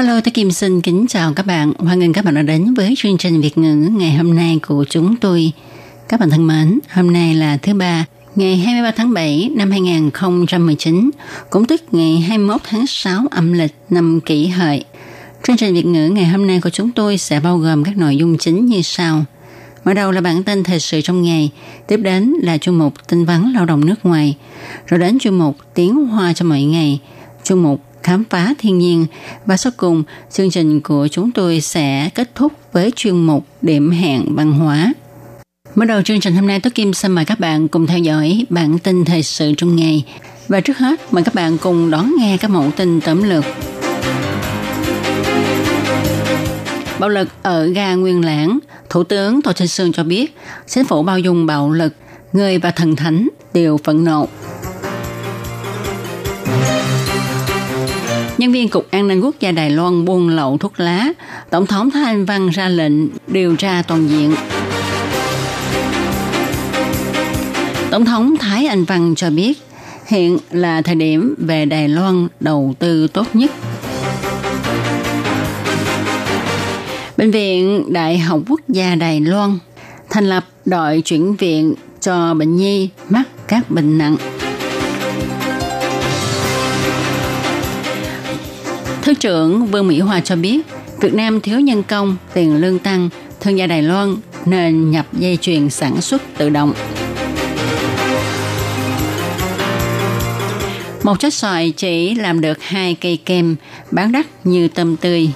[0.00, 1.72] Hello, tôi Kim xin kính chào các bạn.
[1.78, 4.84] Hoan nghênh các bạn đã đến với chương trình Việt ngữ ngày hôm nay của
[4.90, 5.52] chúng tôi.
[6.08, 8.04] Các bạn thân mến, hôm nay là thứ ba,
[8.36, 11.10] ngày 23 tháng 7 năm 2019,
[11.50, 14.84] cũng tức ngày 21 tháng 6 âm lịch năm kỷ hợi.
[15.42, 18.16] Chương trình Việt ngữ ngày hôm nay của chúng tôi sẽ bao gồm các nội
[18.16, 19.24] dung chính như sau.
[19.84, 21.50] Mở đầu là bản tin thời sự trong ngày,
[21.86, 24.36] tiếp đến là chuyên mục tin vắn lao động nước ngoài,
[24.86, 27.00] rồi đến chuyên mục tiếng hoa cho mọi ngày,
[27.44, 29.06] chuyên mục khám phá thiên nhiên
[29.46, 33.90] và sau cùng chương trình của chúng tôi sẽ kết thúc với chuyên mục điểm
[33.90, 34.92] hẹn văn hóa.
[35.74, 38.46] Mở đầu chương trình hôm nay Tố Kim xin mời các bạn cùng theo dõi
[38.50, 40.04] bản tin thời sự trong ngày.
[40.48, 43.44] Và trước hết mời các bạn cùng đón nghe các mẫu tin tóm lược.
[46.98, 48.58] Bạo lực ở ga Nguyên Lãng,
[48.90, 50.36] Thủ tướng Tô Trinh Sương cho biết
[50.66, 51.94] chính phủ bao dung bạo lực,
[52.32, 54.28] người và thần thánh đều phẫn nộ.
[58.40, 61.12] Nhân viên Cục An ninh Quốc gia Đài Loan buôn lậu thuốc lá,
[61.50, 62.92] Tổng thống Thái Anh Văn ra lệnh
[63.26, 64.34] điều tra toàn diện.
[67.90, 69.58] Tổng thống Thái Anh Văn cho biết
[70.06, 73.50] hiện là thời điểm về Đài Loan đầu tư tốt nhất.
[77.16, 79.58] Bệnh viện Đại học Quốc gia Đài Loan
[80.10, 84.16] thành lập đội chuyển viện cho bệnh nhi mắc các bệnh nặng.
[89.10, 90.60] Thứ trưởng Vương Mỹ Hòa cho biết,
[91.00, 93.08] Việt Nam thiếu nhân công, tiền lương tăng,
[93.40, 96.72] thương gia Đài Loan nên nhập dây chuyền sản xuất tự động.
[101.02, 103.56] Một trái xoài chỉ làm được hai cây kem,
[103.90, 105.30] bán đắt như tôm tươi.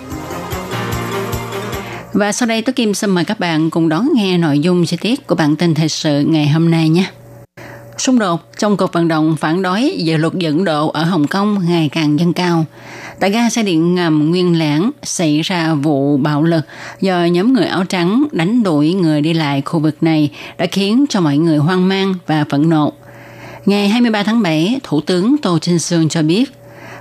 [2.12, 4.96] Và sau đây tôi Kim xin mời các bạn cùng đón nghe nội dung chi
[5.00, 7.04] tiết của bản tin thời sự ngày hôm nay nhé.
[7.98, 11.62] Xung đột trong cuộc vận động phản đối về luật dẫn độ ở Hồng Kông
[11.68, 12.64] ngày càng dâng cao.
[13.20, 16.64] Tại ga xe điện ngầm Nguyên Lãng xảy ra vụ bạo lực
[17.00, 21.04] do nhóm người áo trắng đánh đuổi người đi lại khu vực này đã khiến
[21.08, 22.92] cho mọi người hoang mang và phẫn nộ.
[23.66, 26.52] Ngày 23 tháng 7, Thủ tướng Tô Trinh Sương cho biết,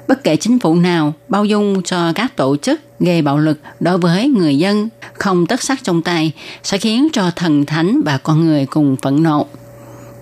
[0.07, 3.97] bất kể chính phủ nào bao dung cho các tổ chức gây bạo lực đối
[3.97, 6.31] với người dân không tất sắc trong tay
[6.63, 9.47] sẽ khiến cho thần thánh và con người cùng phẫn nộ.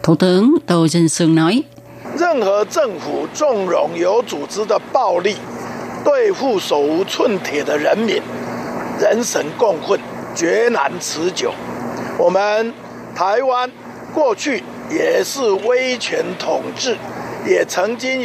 [0.03, 1.63] Thủ tướng Tô Trinh Sương nói,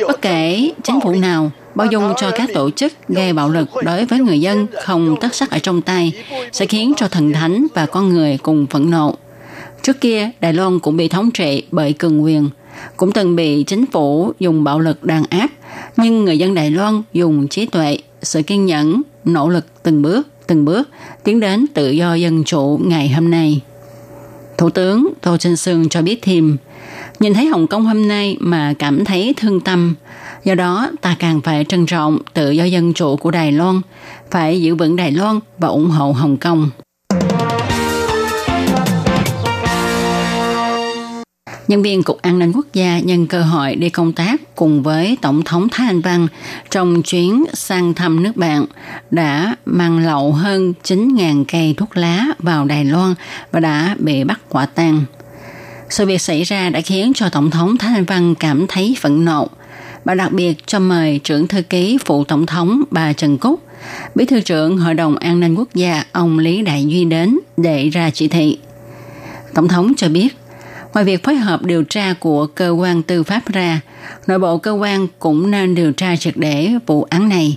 [0.06, 4.04] Bất kể chính phủ nào bao dung cho các tổ chức gây bạo lực đối
[4.04, 6.12] với người dân không tất sắc ở trong tay
[6.52, 9.14] sẽ khiến cho thần thánh và con người cùng phẫn nộ.
[9.86, 12.48] Trước kia, Đài Loan cũng bị thống trị bởi cường quyền,
[12.96, 15.50] cũng từng bị chính phủ dùng bạo lực đàn áp,
[15.96, 20.28] nhưng người dân Đài Loan dùng trí tuệ, sự kiên nhẫn, nỗ lực từng bước,
[20.46, 20.88] từng bước
[21.24, 23.60] tiến đến tự do dân chủ ngày hôm nay.
[24.58, 26.56] Thủ tướng Tô Trinh Sương cho biết thêm,
[27.20, 29.94] nhìn thấy Hồng Kông hôm nay mà cảm thấy thương tâm,
[30.44, 33.80] do đó ta càng phải trân trọng tự do dân chủ của Đài Loan,
[34.30, 36.70] phải giữ vững Đài Loan và ủng hộ Hồng Kông.
[41.68, 45.16] Nhân viên Cục An ninh Quốc gia nhân cơ hội đi công tác cùng với
[45.22, 46.28] Tổng thống Thái Anh Văn
[46.70, 48.64] trong chuyến sang thăm nước bạn
[49.10, 53.14] đã mang lậu hơn 9.000 cây thuốc lá vào Đài Loan
[53.52, 55.04] và đã bị bắt quả tang.
[55.88, 59.24] Sự việc xảy ra đã khiến cho Tổng thống Thái Anh Văn cảm thấy phẫn
[59.24, 59.48] nộ.
[60.04, 63.60] Bà đặc biệt cho mời trưởng thư ký phụ Tổng thống bà Trần Cúc,
[64.14, 67.88] bí thư trưởng Hội đồng An ninh Quốc gia ông Lý Đại Duy đến để
[67.88, 68.58] ra chỉ thị.
[69.54, 70.36] Tổng thống cho biết,
[70.96, 73.80] Ngoài việc phối hợp điều tra của cơ quan tư pháp ra,
[74.26, 77.56] nội bộ cơ quan cũng nên điều tra triệt để vụ án này,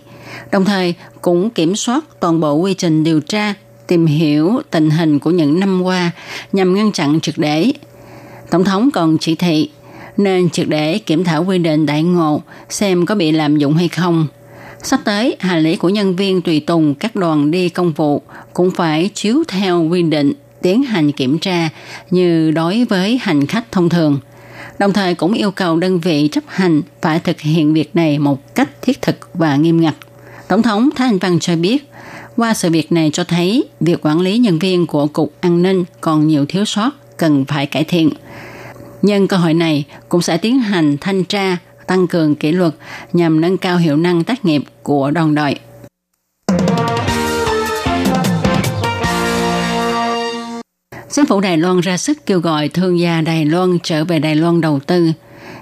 [0.51, 3.53] đồng thời cũng kiểm soát toàn bộ quy trình điều tra,
[3.87, 6.11] tìm hiểu tình hình của những năm qua
[6.51, 7.71] nhằm ngăn chặn triệt để.
[8.49, 9.69] Tổng thống còn chỉ thị
[10.17, 13.87] nên triệt để kiểm thảo quy định đại ngộ xem có bị lạm dụng hay
[13.87, 14.27] không.
[14.83, 18.21] Sắp tới, hành lý của nhân viên tùy tùng các đoàn đi công vụ
[18.53, 21.69] cũng phải chiếu theo quy định tiến hành kiểm tra
[22.09, 24.19] như đối với hành khách thông thường.
[24.79, 28.55] Đồng thời cũng yêu cầu đơn vị chấp hành phải thực hiện việc này một
[28.55, 29.95] cách thiết thực và nghiêm ngặt.
[30.47, 31.89] Tổng thống Thái Anh Văn cho biết,
[32.39, 35.83] Qua sự việc này cho thấy việc quản lý nhân viên của Cục An ninh
[36.01, 38.09] còn nhiều thiếu sót, cần phải cải thiện.
[39.01, 41.57] Nhân cơ hội này cũng sẽ tiến hành thanh tra,
[41.87, 42.73] tăng cường kỷ luật
[43.13, 45.55] nhằm nâng cao hiệu năng tác nghiệp của đoàn đội.
[51.11, 54.35] Chính phủ Đài Loan ra sức kêu gọi thương gia Đài Loan trở về Đài
[54.35, 55.11] Loan đầu tư.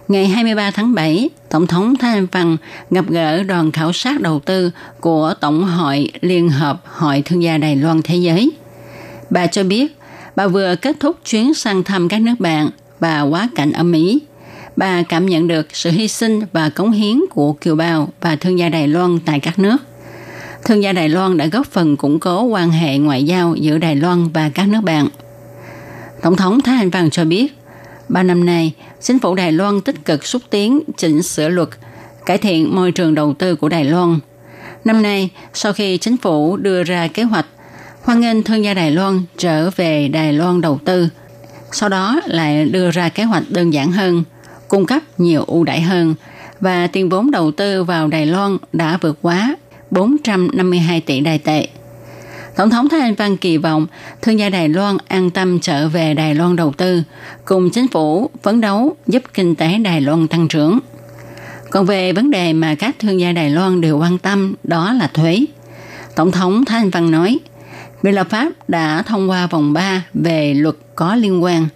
[0.07, 2.57] Ngày 23 tháng 7, Tổng thống Thái Anh Văn
[2.91, 7.57] gặp gỡ đoàn khảo sát đầu tư của Tổng hội Liên hợp Hội Thương gia
[7.57, 8.51] Đài Loan Thế giới.
[9.29, 9.97] Bà cho biết,
[10.35, 14.21] bà vừa kết thúc chuyến sang thăm các nước bạn và quá cảnh ở Mỹ.
[14.75, 18.59] Bà cảm nhận được sự hy sinh và cống hiến của kiều bào và thương
[18.59, 19.77] gia Đài Loan tại các nước.
[20.65, 23.95] Thương gia Đài Loan đã góp phần củng cố quan hệ ngoại giao giữa Đài
[23.95, 25.07] Loan và các nước bạn.
[26.21, 27.47] Tổng thống Thái Anh Văn cho biết,
[28.09, 31.69] ba năm nay, chính phủ Đài Loan tích cực xúc tiến chỉnh sửa luật,
[32.25, 34.19] cải thiện môi trường đầu tư của Đài Loan.
[34.85, 37.45] Năm nay, sau khi chính phủ đưa ra kế hoạch
[38.03, 41.09] hoan nghênh thương gia Đài Loan trở về Đài Loan đầu tư,
[41.71, 44.23] sau đó lại đưa ra kế hoạch đơn giản hơn,
[44.67, 46.15] cung cấp nhiều ưu đãi hơn
[46.59, 49.55] và tiền vốn đầu tư vào Đài Loan đã vượt quá
[49.91, 51.67] 452 tỷ đài tệ.
[52.57, 53.87] Tổng thống Thái Anh Văn kỳ vọng
[54.21, 57.03] thương gia Đài Loan an tâm trở về Đài Loan đầu tư,
[57.45, 60.79] cùng chính phủ phấn đấu giúp kinh tế Đài Loan tăng trưởng.
[61.69, 65.07] Còn về vấn đề mà các thương gia Đài Loan đều quan tâm đó là
[65.13, 65.45] thuế.
[66.15, 67.39] Tổng thống Thái Anh Văn nói,
[68.01, 71.67] Viện lập pháp đã thông qua vòng 3 về luật có liên quan.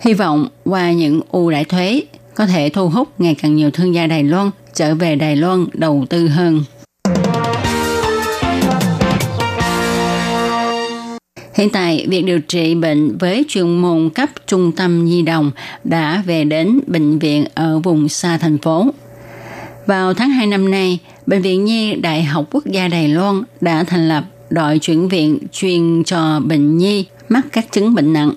[0.00, 2.02] Hy vọng qua những ưu đãi thuế
[2.34, 5.66] có thể thu hút ngày càng nhiều thương gia Đài Loan trở về Đài Loan
[5.72, 6.64] đầu tư hơn.
[11.54, 15.50] Hiện tại, việc điều trị bệnh với chuyên môn cấp trung tâm nhi đồng
[15.84, 18.86] đã về đến bệnh viện ở vùng xa thành phố.
[19.86, 23.84] Vào tháng 2 năm nay, Bệnh viện Nhi Đại học Quốc gia Đài Loan đã
[23.84, 28.32] thành lập đội chuyển viện chuyên cho bệnh nhi mắc các chứng bệnh nặng.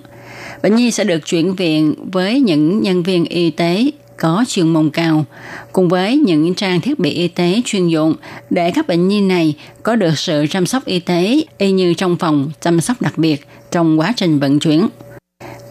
[0.62, 4.90] Bệnh nhi sẽ được chuyển viện với những nhân viên y tế có chuyên môn
[4.90, 5.24] cao,
[5.72, 8.14] cùng với những trang thiết bị y tế chuyên dụng
[8.50, 12.16] để các bệnh nhi này có được sự chăm sóc y tế y như trong
[12.16, 14.88] phòng chăm sóc đặc biệt trong quá trình vận chuyển.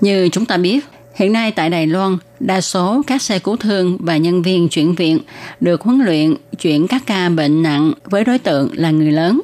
[0.01, 0.85] Như chúng ta biết,
[1.15, 4.95] hiện nay tại Đài Loan, đa số các xe cứu thương và nhân viên chuyển
[4.95, 5.19] viện
[5.59, 9.41] được huấn luyện chuyển các ca bệnh nặng với đối tượng là người lớn.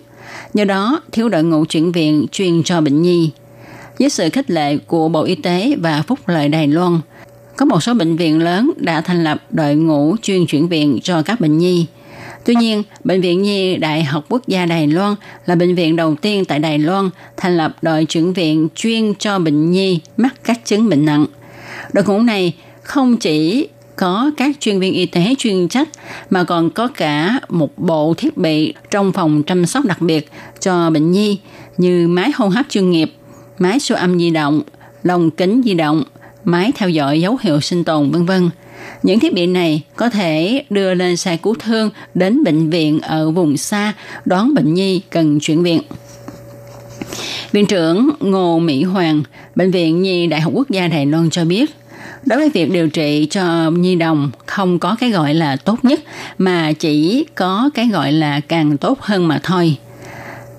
[0.53, 3.31] Do đó, thiếu đội ngũ chuyển viện chuyên cho bệnh nhi.
[3.99, 6.99] Với sự khích lệ của Bộ Y tế và Phúc lợi Đài Loan–
[7.57, 11.21] có một số bệnh viện lớn đã thành lập đội ngũ chuyên chuyển viện cho
[11.21, 11.85] các bệnh nhi.
[12.45, 15.15] Tuy nhiên, Bệnh viện Nhi Đại học Quốc gia Đài Loan
[15.45, 19.39] là bệnh viện đầu tiên tại Đài Loan thành lập đội chuyển viện chuyên cho
[19.39, 21.25] bệnh nhi mắc các chứng bệnh nặng.
[21.93, 25.89] Đội ngũ này không chỉ có các chuyên viên y tế chuyên trách
[26.29, 30.29] mà còn có cả một bộ thiết bị trong phòng chăm sóc đặc biệt
[30.59, 31.39] cho bệnh nhi
[31.77, 33.13] như máy hô hấp chuyên nghiệp,
[33.59, 34.61] máy siêu âm di động,
[35.03, 36.03] lồng kính di động,
[36.43, 38.49] máy theo dõi dấu hiệu sinh tồn vân vân.
[39.03, 43.31] Những thiết bị này có thể đưa lên xe cứu thương đến bệnh viện ở
[43.31, 43.93] vùng xa
[44.25, 45.81] đón bệnh nhi cần chuyển viện.
[47.51, 49.23] Viện trưởng Ngô Mỹ Hoàng,
[49.55, 51.75] Bệnh viện Nhi Đại học Quốc gia Đài Loan cho biết,
[52.25, 55.99] đối với việc điều trị cho nhi đồng không có cái gọi là tốt nhất
[56.37, 59.77] mà chỉ có cái gọi là càng tốt hơn mà thôi.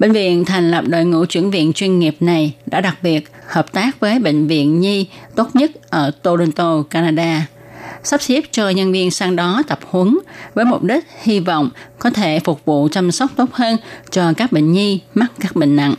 [0.04, 3.72] Bệnh viện thành lập đội ngũ chuyển viện chuyên nghiệp này đã đặc biệt hợp
[3.72, 7.46] tác với Bệnh viện Nhi tốt nhất ở Toronto, Canada,
[8.02, 10.18] sắp xếp cho nhân viên sang đó tập huấn
[10.54, 13.76] với mục đích hy vọng có thể phục vụ chăm sóc tốt hơn
[14.10, 15.94] cho các bệnh nhi mắc các bệnh nặng.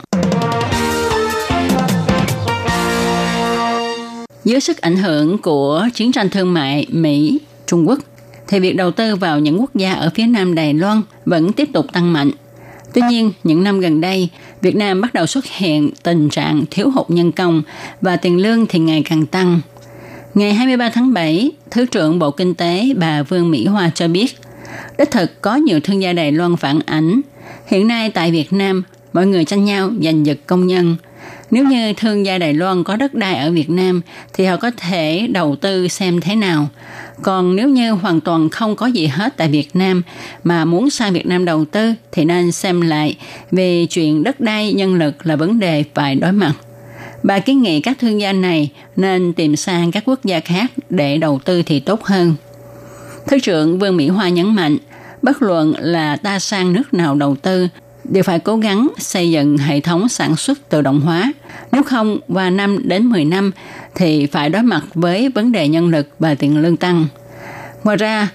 [4.43, 7.99] Dưới sức ảnh hưởng của chiến tranh thương mại Mỹ, Trung Quốc,
[8.47, 11.69] thì việc đầu tư vào những quốc gia ở phía nam Đài Loan vẫn tiếp
[11.73, 12.31] tục tăng mạnh–
[12.95, 14.29] Tuy nhiên, những năm gần đây,
[14.61, 17.61] Việt Nam bắt đầu xuất hiện tình trạng thiếu hụt nhân công
[18.01, 19.61] và tiền lương thì ngày càng tăng.
[20.33, 24.35] Ngày 23 tháng 7, Thứ trưởng Bộ Kinh tế bà Vương Mỹ Hoa cho biết,
[24.97, 27.21] đích thực có nhiều thương gia Đài Loan phản ảnh.
[27.67, 28.83] Hiện nay tại Việt Nam,
[29.13, 30.95] mọi người tranh nhau giành giật công nhân.
[31.51, 34.01] Nếu như thương gia Đài Loan có đất đai ở Việt Nam
[34.33, 36.67] thì họ có thể đầu tư xem thế nào.
[37.21, 40.03] Còn nếu như hoàn toàn không có gì hết tại Việt Nam
[40.43, 43.17] mà muốn sang Việt Nam đầu tư thì nên xem lại
[43.51, 46.53] về chuyện đất đai nhân lực là vấn đề phải đối mặt.
[47.23, 51.17] Bà kiến nghị các thương gia này nên tìm sang các quốc gia khác để
[51.17, 52.35] đầu tư thì tốt hơn.
[53.27, 54.77] Thứ trưởng Vương Mỹ Hoa nhấn mạnh,
[55.21, 57.67] bất luận là ta sang nước nào đầu tư
[58.09, 61.33] đều phải cố gắng xây dựng hệ thống sản xuất tự động hóa.
[61.71, 63.51] Nếu không, qua 5 đến 10 năm
[63.95, 67.07] thì phải đối mặt với vấn đề nhân lực và tiền lương tăng.
[67.83, 68.29] Ngoài ra,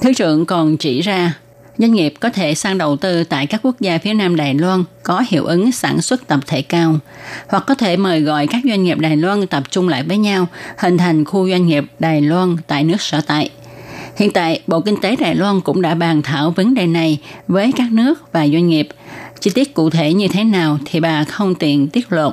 [0.00, 1.34] Thứ trưởng còn chỉ ra,
[1.78, 4.84] Doanh nghiệp có thể sang đầu tư tại các quốc gia phía Nam Đài Loan
[5.02, 6.98] có hiệu ứng sản xuất tập thể cao,
[7.48, 10.46] hoặc có thể mời gọi các doanh nghiệp Đài Loan tập trung lại với nhau,
[10.78, 13.50] hình thành khu doanh nghiệp Đài Loan tại nước sở tại.
[14.20, 17.72] Hiện tại, Bộ Kinh tế Đài Loan cũng đã bàn thảo vấn đề này với
[17.76, 18.88] các nước và doanh nghiệp.
[19.40, 22.32] Chi tiết cụ thể như thế nào thì bà không tiện tiết lộ.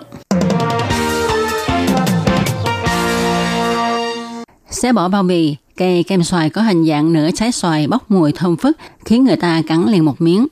[4.69, 8.31] Xé bỏ bao bì, cây kem xoài có hình dạng nửa trái xoài bốc mùi
[8.31, 10.47] thơm phức khiến người ta cắn liền một miếng.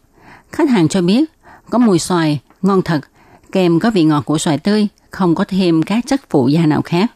[0.51, 1.25] Khách hàng cho biết
[1.69, 2.99] có mùi xoài, ngon thật,
[3.51, 6.81] kem có vị ngọt của xoài tươi, không có thêm các chất phụ gia nào
[6.81, 7.11] khác.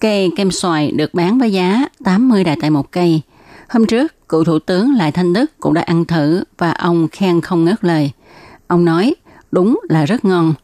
[0.00, 3.20] Cây kem xoài được bán với giá 80 đài tại một cây.
[3.68, 7.40] Hôm trước, cựu thủ tướng Lại Thanh Đức cũng đã ăn thử và ông khen
[7.40, 8.10] không ngớt lời.
[8.66, 9.14] Ông nói,
[9.52, 10.54] đúng là rất ngon.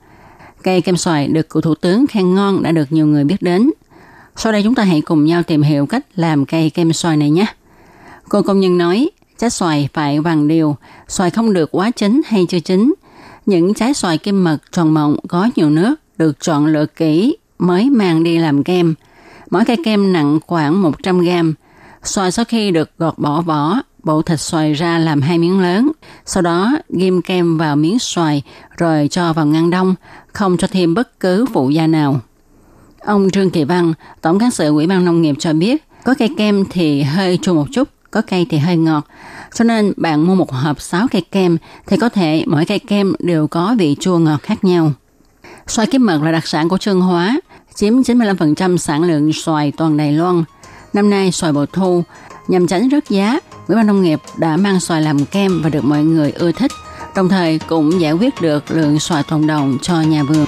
[0.63, 3.71] Cây kem xoài được cựu thủ tướng khen ngon đã được nhiều người biết đến.
[4.37, 7.31] Sau đây chúng ta hãy cùng nhau tìm hiểu cách làm cây kem xoài này
[7.31, 7.47] nhé.
[8.29, 10.77] Cô công nhân nói, trái xoài phải vàng đều,
[11.09, 12.95] xoài không được quá chín hay chưa chín.
[13.47, 17.91] Những trái xoài kim mật tròn mọng có nhiều nước được chọn lựa kỹ mới
[17.91, 18.95] mang đi làm kem.
[19.51, 21.55] Mỗi cây kem nặng khoảng 100 gram.
[22.03, 25.93] Xoài sau khi được gọt bỏ vỏ, bộ thịt xoài ra làm hai miếng lớn.
[26.27, 28.43] Sau đó ghim kem vào miếng xoài
[28.77, 29.95] rồi cho vào ngăn đông,
[30.33, 32.21] không cho thêm bất cứ phụ gia nào.
[33.01, 36.29] Ông Trương Kỳ Văn, Tổng cán sự Ủy ban Nông nghiệp cho biết, có cây
[36.37, 39.07] kem thì hơi chua một chút, có cây thì hơi ngọt.
[39.55, 43.13] Cho nên bạn mua một hộp 6 cây kem thì có thể mỗi cây kem
[43.19, 44.93] đều có vị chua ngọt khác nhau.
[45.67, 47.41] Xoài kiếm mật là đặc sản của Trương Hóa,
[47.75, 50.45] chiếm 95% sản lượng xoài toàn Đài Loan.
[50.93, 52.05] Năm nay xoài bội thu,
[52.49, 55.85] nhằm tránh rớt giá, Ủy ban Nông nghiệp đã mang xoài làm kem và được
[55.85, 56.71] mọi người ưa thích,
[57.17, 60.47] đồng thời cũng giải quyết được lượng xoài tồn đồng cho nhà vườn.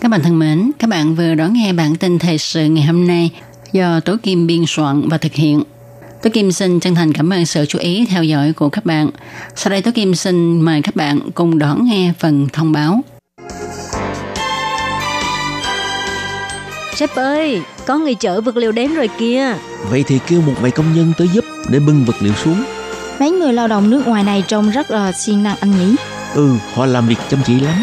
[0.00, 3.06] Các bạn thân mến, các bạn vừa đón nghe bản tin thời sự ngày hôm
[3.06, 3.30] nay
[3.72, 5.62] do Tố Kim biên soạn và thực hiện.
[6.22, 9.10] Tố Kim xin chân thành cảm ơn sự chú ý theo dõi của các bạn.
[9.56, 13.00] Sau đây Tố Kim xin mời các bạn cùng đón nghe phần thông báo.
[16.94, 19.54] Sếp ơi, có người chở vật liệu đến rồi kìa.
[19.90, 22.64] Vậy thì kêu một vài công nhân tới giúp để bưng vật liệu xuống.
[23.20, 25.96] Mấy người lao động nước ngoài này trông rất là siêng năng anh nhỉ?
[26.34, 27.82] Ừ, họ làm việc chăm chỉ lắm.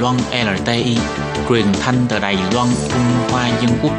[0.00, 0.96] Loan LTI,
[1.48, 3.92] truyền thanh từ Đài Loan, Trung Hoa Dân Quốc.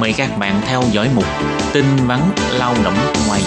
[0.00, 1.24] Mời các bạn theo dõi mục
[1.72, 2.20] tin vắn
[2.58, 2.94] lao động
[3.28, 3.40] ngoài.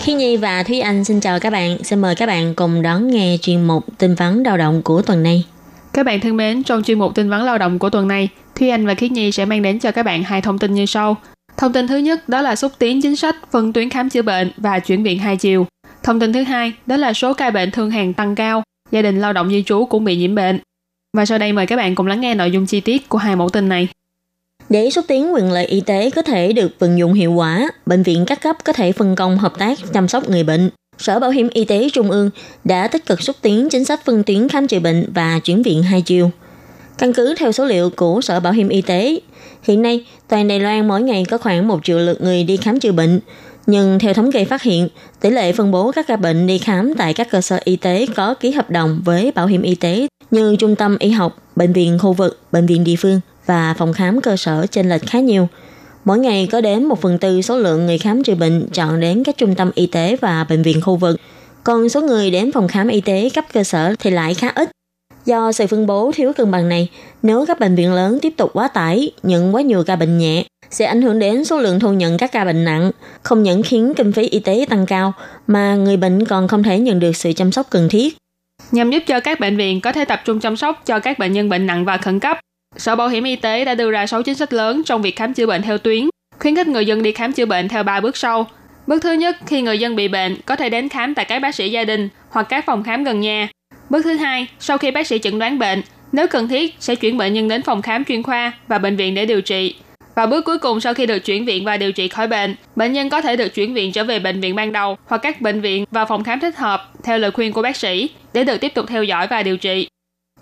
[0.00, 1.84] Khi Nhi và Thúy Anh xin chào các bạn.
[1.84, 5.22] Xin mời các bạn cùng đón nghe chuyên mục tin vắn lao động của tuần
[5.22, 5.44] này.
[5.92, 8.68] Các bạn thân mến, trong chuyên mục tin vắn lao động của tuần này, Thúy
[8.68, 11.16] Anh và Khiết Nhi sẽ mang đến cho các bạn hai thông tin như sau.
[11.56, 14.50] Thông tin thứ nhất đó là xúc tiến chính sách phân tuyến khám chữa bệnh
[14.56, 15.66] và chuyển viện hai chiều.
[16.02, 19.20] Thông tin thứ hai đó là số ca bệnh thương hàng tăng cao, gia đình
[19.20, 20.58] lao động di trú cũng bị nhiễm bệnh.
[21.12, 23.36] Và sau đây mời các bạn cùng lắng nghe nội dung chi tiết của hai
[23.36, 23.88] mẫu tin này.
[24.68, 28.02] Để xúc tiến quyền lợi y tế có thể được vận dụng hiệu quả, bệnh
[28.02, 30.70] viện các cấp có thể phân công hợp tác chăm sóc người bệnh.
[30.98, 32.30] Sở Bảo hiểm Y tế Trung ương
[32.64, 35.82] đã tích cực xúc tiến chính sách phân tuyến khám chữa bệnh và chuyển viện
[35.82, 36.30] hai chiều.
[36.98, 39.20] Căn cứ theo số liệu của Sở Bảo hiểm Y tế,
[39.62, 42.80] hiện nay toàn Đài Loan mỗi ngày có khoảng 1 triệu lượt người đi khám
[42.80, 43.20] chữa bệnh.
[43.66, 44.88] Nhưng theo thống kê phát hiện,
[45.20, 48.06] tỷ lệ phân bố các ca bệnh đi khám tại các cơ sở y tế
[48.16, 51.72] có ký hợp đồng với bảo hiểm y tế như trung tâm y học, bệnh
[51.72, 55.20] viện khu vực, bệnh viện địa phương và phòng khám cơ sở trên lệch khá
[55.20, 55.48] nhiều.
[56.04, 59.24] Mỗi ngày có đến 1 phần tư số lượng người khám chữa bệnh chọn đến
[59.24, 61.16] các trung tâm y tế và bệnh viện khu vực.
[61.64, 64.70] Còn số người đến phòng khám y tế cấp cơ sở thì lại khá ít.
[65.24, 66.88] Do sự phân bố thiếu cân bằng này,
[67.22, 70.44] nếu các bệnh viện lớn tiếp tục quá tải, nhận quá nhiều ca bệnh nhẹ,
[70.74, 72.90] sẽ ảnh hưởng đến số lượng thu nhận các ca bệnh nặng,
[73.22, 75.12] không những khiến kinh phí y tế tăng cao,
[75.46, 78.16] mà người bệnh còn không thể nhận được sự chăm sóc cần thiết.
[78.72, 81.32] Nhằm giúp cho các bệnh viện có thể tập trung chăm sóc cho các bệnh
[81.32, 82.38] nhân bệnh nặng và khẩn cấp,
[82.76, 85.34] Sở Bảo hiểm Y tế đã đưa ra 6 chính sách lớn trong việc khám
[85.34, 88.16] chữa bệnh theo tuyến, khuyến khích người dân đi khám chữa bệnh theo 3 bước
[88.16, 88.46] sau.
[88.86, 91.54] Bước thứ nhất, khi người dân bị bệnh, có thể đến khám tại các bác
[91.54, 93.48] sĩ gia đình hoặc các phòng khám gần nhà.
[93.90, 97.16] Bước thứ hai, sau khi bác sĩ chẩn đoán bệnh, nếu cần thiết sẽ chuyển
[97.18, 99.74] bệnh nhân đến phòng khám chuyên khoa và bệnh viện để điều trị.
[100.14, 102.92] Và bước cuối cùng sau khi được chuyển viện và điều trị khỏi bệnh, bệnh
[102.92, 105.60] nhân có thể được chuyển viện trở về bệnh viện ban đầu hoặc các bệnh
[105.60, 108.72] viện và phòng khám thích hợp theo lời khuyên của bác sĩ để được tiếp
[108.74, 109.88] tục theo dõi và điều trị.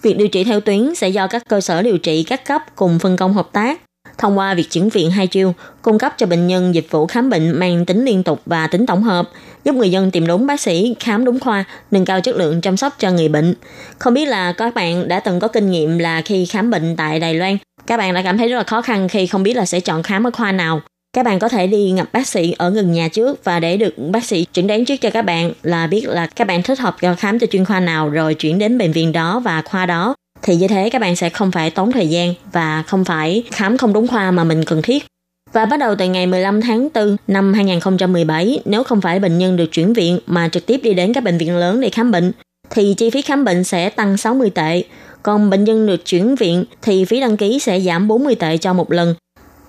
[0.02, 2.98] Việc điều trị theo tuyến sẽ do các cơ sở điều trị các cấp cùng
[2.98, 3.80] phân công hợp tác.
[4.18, 7.30] Thông qua việc chuyển viện hai chiều, cung cấp cho bệnh nhân dịch vụ khám
[7.30, 9.28] bệnh mang tính liên tục và tính tổng hợp,
[9.64, 12.76] giúp người dân tìm đúng bác sĩ, khám đúng khoa, nâng cao chất lượng chăm
[12.76, 13.54] sóc cho người bệnh.
[13.98, 17.20] Không biết là các bạn đã từng có kinh nghiệm là khi khám bệnh tại
[17.20, 19.66] Đài Loan, các bạn đã cảm thấy rất là khó khăn khi không biết là
[19.66, 20.80] sẽ chọn khám ở khoa nào
[21.12, 23.94] các bạn có thể đi gặp bác sĩ ở gần nhà trước và để được
[23.98, 26.96] bác sĩ chẩn đoán trước cho các bạn là biết là các bạn thích hợp
[27.00, 30.14] cho khám cho chuyên khoa nào rồi chuyển đến bệnh viện đó và khoa đó
[30.42, 33.76] thì như thế các bạn sẽ không phải tốn thời gian và không phải khám
[33.76, 35.06] không đúng khoa mà mình cần thiết.
[35.52, 39.56] Và bắt đầu từ ngày 15 tháng 4 năm 2017, nếu không phải bệnh nhân
[39.56, 42.32] được chuyển viện mà trực tiếp đi đến các bệnh viện lớn để khám bệnh,
[42.70, 44.82] thì chi phí khám bệnh sẽ tăng 60 tệ.
[45.22, 48.72] Còn bệnh nhân được chuyển viện thì phí đăng ký sẽ giảm 40 tệ cho
[48.72, 49.14] một lần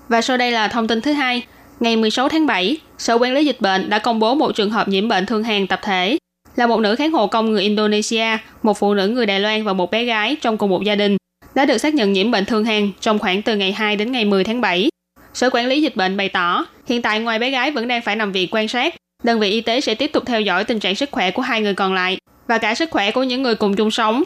[0.08, 1.46] và sau đây là thông tin thứ hai.
[1.80, 4.88] Ngày 16 tháng 7, Sở Quản lý Dịch bệnh đã công bố một trường hợp
[4.88, 6.18] nhiễm bệnh thương hàn tập thể
[6.56, 9.72] là một nữ kháng hộ công người Indonesia, một phụ nữ người Đài Loan và
[9.72, 11.16] một bé gái trong cùng một gia đình
[11.54, 14.24] đã được xác nhận nhiễm bệnh thương hàn trong khoảng từ ngày 2 đến ngày
[14.24, 14.88] 10 tháng 7.
[15.34, 18.16] Sở Quản lý Dịch bệnh bày tỏ, hiện tại ngoài bé gái vẫn đang phải
[18.16, 20.94] nằm viện quan sát, đơn vị y tế sẽ tiếp tục theo dõi tình trạng
[20.94, 22.16] sức khỏe của hai người còn lại
[22.48, 24.22] và cả sức khỏe của những người cùng chung sống.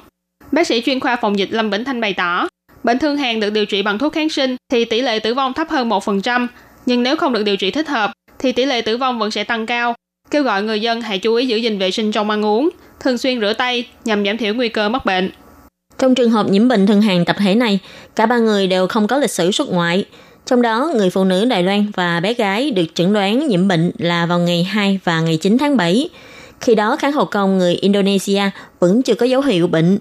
[0.53, 2.49] Bác sĩ chuyên khoa phòng dịch Lâm Bỉnh Thanh bày tỏ,
[2.85, 5.53] Bệnh thương hàn được điều trị bằng thuốc kháng sinh thì tỷ lệ tử vong
[5.53, 6.47] thấp hơn 1%,
[6.87, 9.45] nhưng nếu không được điều trị thích hợp thì tỷ lệ tử vong vẫn sẽ
[9.45, 9.95] tăng cao.
[10.31, 12.69] Kêu gọi người dân hãy chú ý giữ gìn vệ sinh trong ăn uống,
[13.01, 15.31] thường xuyên rửa tay nhằm giảm thiểu nguy cơ mắc bệnh.
[15.99, 17.79] Trong trường hợp nhiễm bệnh thương hàn tập thể này,
[18.17, 20.05] cả ba người đều không có lịch sử xuất ngoại.
[20.47, 23.91] Trong đó, người phụ nữ Đài Loan và bé gái được chẩn đoán nhiễm bệnh
[23.99, 26.09] là vào ngày 2 và ngày 9 tháng 7.
[26.61, 28.43] Khi đó, kháng hộ công người Indonesia
[28.81, 29.99] vẫn chưa có dấu hiệu bệnh.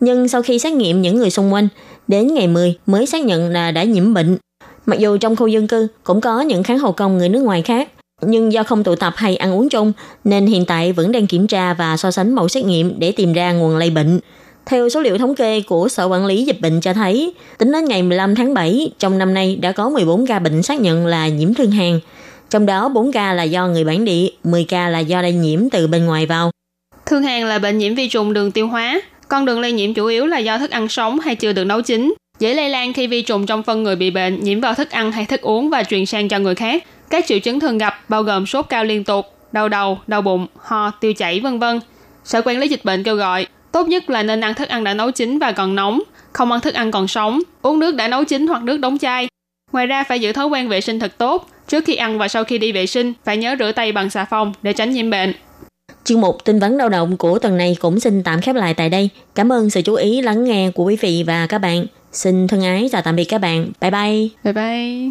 [0.00, 1.68] Nhưng sau khi xét nghiệm những người xung quanh,
[2.08, 4.36] đến ngày 10 mới xác nhận là đã nhiễm bệnh.
[4.86, 7.62] Mặc dù trong khu dân cư cũng có những kháng hậu công người nước ngoài
[7.62, 7.88] khác,
[8.22, 9.92] nhưng do không tụ tập hay ăn uống chung,
[10.24, 13.32] nên hiện tại vẫn đang kiểm tra và so sánh mẫu xét nghiệm để tìm
[13.32, 14.20] ra nguồn lây bệnh.
[14.66, 17.84] Theo số liệu thống kê của Sở Quản lý Dịch bệnh cho thấy, tính đến
[17.84, 21.28] ngày 15 tháng 7, trong năm nay đã có 14 ca bệnh xác nhận là
[21.28, 22.00] nhiễm thương hàn.
[22.50, 25.70] Trong đó 4 ca là do người bản địa, 10 ca là do lây nhiễm
[25.70, 26.50] từ bên ngoài vào.
[27.06, 29.00] Thương hàn là bệnh nhiễm vi trùng đường tiêu hóa,
[29.30, 31.82] con đường lây nhiễm chủ yếu là do thức ăn sống hay chưa được nấu
[31.82, 34.90] chín, dễ lây lan khi vi trùng trong phân người bị bệnh nhiễm vào thức
[34.90, 36.84] ăn hay thức uống và truyền sang cho người khác.
[37.10, 40.46] Các triệu chứng thường gặp bao gồm sốt cao liên tục, đau đầu, đau bụng,
[40.58, 41.80] ho, tiêu chảy vân vân.
[42.24, 44.94] Sở quản lý dịch bệnh kêu gọi, tốt nhất là nên ăn thức ăn đã
[44.94, 48.24] nấu chín và còn nóng, không ăn thức ăn còn sống, uống nước đã nấu
[48.24, 49.28] chín hoặc nước đóng chai.
[49.72, 52.44] Ngoài ra phải giữ thói quen vệ sinh thật tốt, trước khi ăn và sau
[52.44, 55.32] khi đi vệ sinh phải nhớ rửa tay bằng xà phòng để tránh nhiễm bệnh.
[56.04, 58.88] Chuyên mục tin vấn lao động của tuần này cũng xin tạm khép lại tại
[58.88, 59.10] đây.
[59.34, 61.86] Cảm ơn sự chú ý lắng nghe của quý vị và các bạn.
[62.12, 63.70] Xin thân ái chào tạm biệt các bạn.
[63.80, 64.28] Bye bye.
[64.44, 65.10] Bye bye.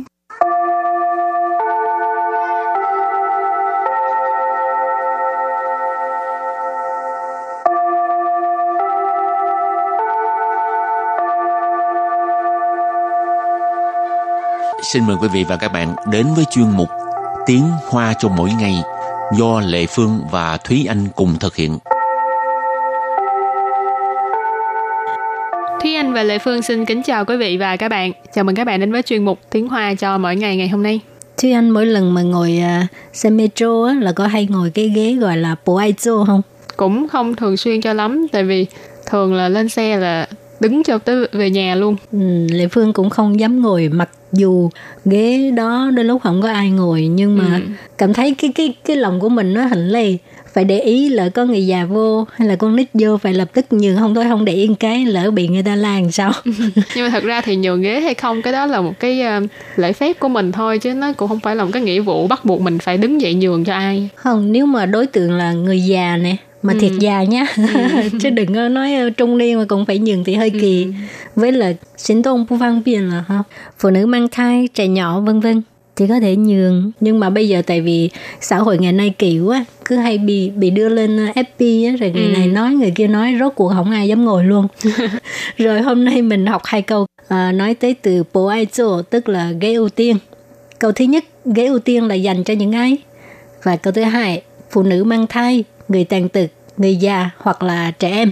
[14.84, 16.90] Xin mời quý vị và các bạn đến với chuyên mục
[17.46, 18.76] Tiếng Hoa cho mỗi ngày
[19.38, 21.78] do Lệ Phương và Thúy Anh cùng thực hiện.
[25.82, 28.12] Thúy Anh và Lệ Phương xin kính chào quý vị và các bạn.
[28.34, 30.84] Chào mừng các bạn đến với chuyên mục Tiếng Hoa cho mỗi ngày ngày hôm
[30.84, 31.00] nay.
[31.42, 34.90] Thúy Anh mỗi lần mà ngồi uh, xe metro á, là có hay ngồi cái
[34.90, 36.42] ghế gọi là bộ ai không?
[36.78, 38.66] Cũng không thường xuyên cho lắm, tại vì
[39.06, 40.28] thường là lên xe là
[40.60, 41.96] đứng cho tới về nhà luôn.
[42.12, 44.70] Ừ, Lệ Phương cũng không dám ngồi mặc dù
[45.06, 47.62] ghế đó đôi lúc không có ai ngồi nhưng mà ừ.
[47.98, 50.18] cảm thấy cái cái cái lòng của mình nó hình lì
[50.54, 53.50] phải để ý là có người già vô hay là con nít vô phải lập
[53.54, 53.98] tức nhường.
[53.98, 56.32] Không thôi không để yên cái lỡ bị người ta la làm sao.
[56.96, 59.50] Nhưng mà thật ra thì nhường ghế hay không cái đó là một cái uh,
[59.76, 62.28] lễ phép của mình thôi chứ nó cũng không phải là một cái nghĩa vụ
[62.28, 64.10] bắt buộc mình phải đứng dậy nhường cho ai.
[64.16, 66.80] Không nếu mà đối tượng là người già nè mà ừ.
[66.80, 67.64] thiệt già nhá ừ.
[68.22, 70.92] chứ đừng nói trung niên mà cũng phải nhường thì hơi kỳ ừ.
[71.36, 73.44] với là sinh tôn bu văn biên là ha
[73.80, 75.62] phụ nữ mang thai trẻ nhỏ vân vân
[76.00, 78.10] thì có thể nhường nhưng mà bây giờ tại vì
[78.42, 82.12] xã hội ngày nay kỳ quá cứ hay bị bị đưa lên FB á rồi
[82.12, 82.32] người ừ.
[82.38, 84.68] này nói người kia nói rốt cuộc không ai dám ngồi luôn
[85.58, 89.30] rồi hôm nay mình học hai câu à, nói tới từ bộ ai chỗ tức
[89.30, 90.18] là ghế ưu tiên
[90.80, 92.98] câu thứ nhất ghế ưu tiên là dành cho những ai
[93.64, 94.42] và câu thứ hai
[94.72, 98.31] phụ nữ mang thai người tàn tật người già hoặc là trẻ em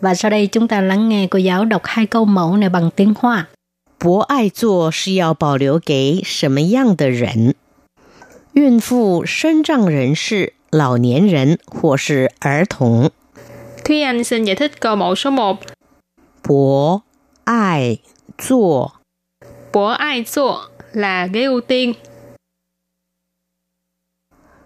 [0.00, 2.90] và sau đây chúng ta lắng nghe cô giáo đọc hai câu mẫu này bằng
[2.96, 3.46] tiếng Hoa
[3.98, 7.54] 博爱座是要保留给什么样的人？
[8.52, 13.10] 孕妇、身障人士、老年人或是儿童。
[13.84, 15.58] Thúy Anh xin giải thích câu mẫu số 1.
[16.42, 17.02] 博
[17.44, 17.98] 爱
[18.38, 18.92] 座
[19.72, 21.94] Bố ai 座 là ghế ưu tiên.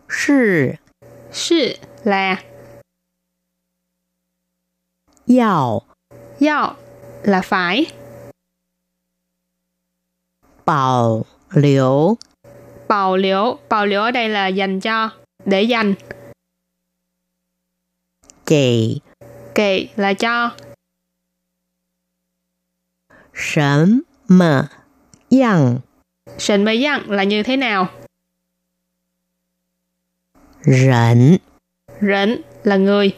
[0.09, 0.79] 是
[1.31, 2.44] Sư là
[5.38, 5.82] Yào.
[6.40, 6.76] Yào
[7.24, 7.86] là phải.
[10.66, 12.18] Bảo liễu.
[12.88, 13.58] Bảo liễu.
[13.70, 15.10] Bảo liễu ở đây là dành cho
[15.46, 15.94] Để dành.
[18.46, 19.00] Kỳ
[19.56, 20.52] Kỳ là cho.
[23.34, 24.68] Sớm mà
[25.32, 25.80] Yang
[26.38, 27.88] Sỉnh mà yang là như thế nào?
[30.62, 31.38] Rảnh
[32.03, 33.13] Rỉnh là người.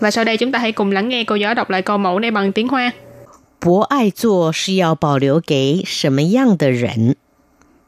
[0.00, 2.18] Và sau đây chúng ta hãy cùng lắng nghe cô giáo đọc lại câu mẫu
[2.18, 2.92] này bằng tiếng Hoa.
[3.60, 7.16] 博爱座是要保留给什么样的人？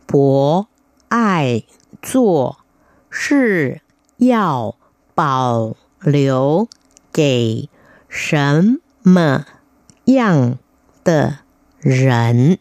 [0.07, 0.67] 博
[1.09, 1.63] 爱
[2.03, 2.59] 座
[3.11, 3.81] 是
[4.19, 4.75] 要
[5.15, 6.69] 保留
[7.11, 7.71] 给
[8.11, 9.47] 什么
[10.05, 10.59] 样
[11.05, 11.39] 的
[11.81, 12.59] 人？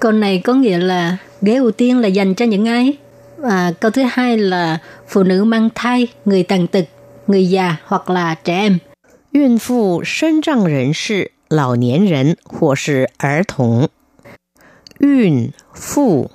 [0.00, 2.96] câu này có nghĩa là ghế ưu tiên là dành cho những ai
[3.36, 4.78] và câu thứ hai là
[5.10, 6.84] phụ nữ mang thai người tàn tật
[7.26, 8.78] người già hoặc là trẻ em
[9.32, 13.90] 孕妇、身障人士、老年人或是儿童。
[14.98, 16.30] 孕妇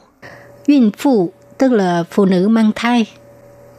[0.67, 3.05] Uyên phụ tức là phụ nữ mang thai.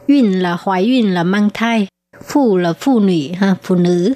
[0.07, 1.87] Uyên là hoài uyên là mang thai.
[2.23, 4.13] Phụ là phụ nữ ha, phụ nữ.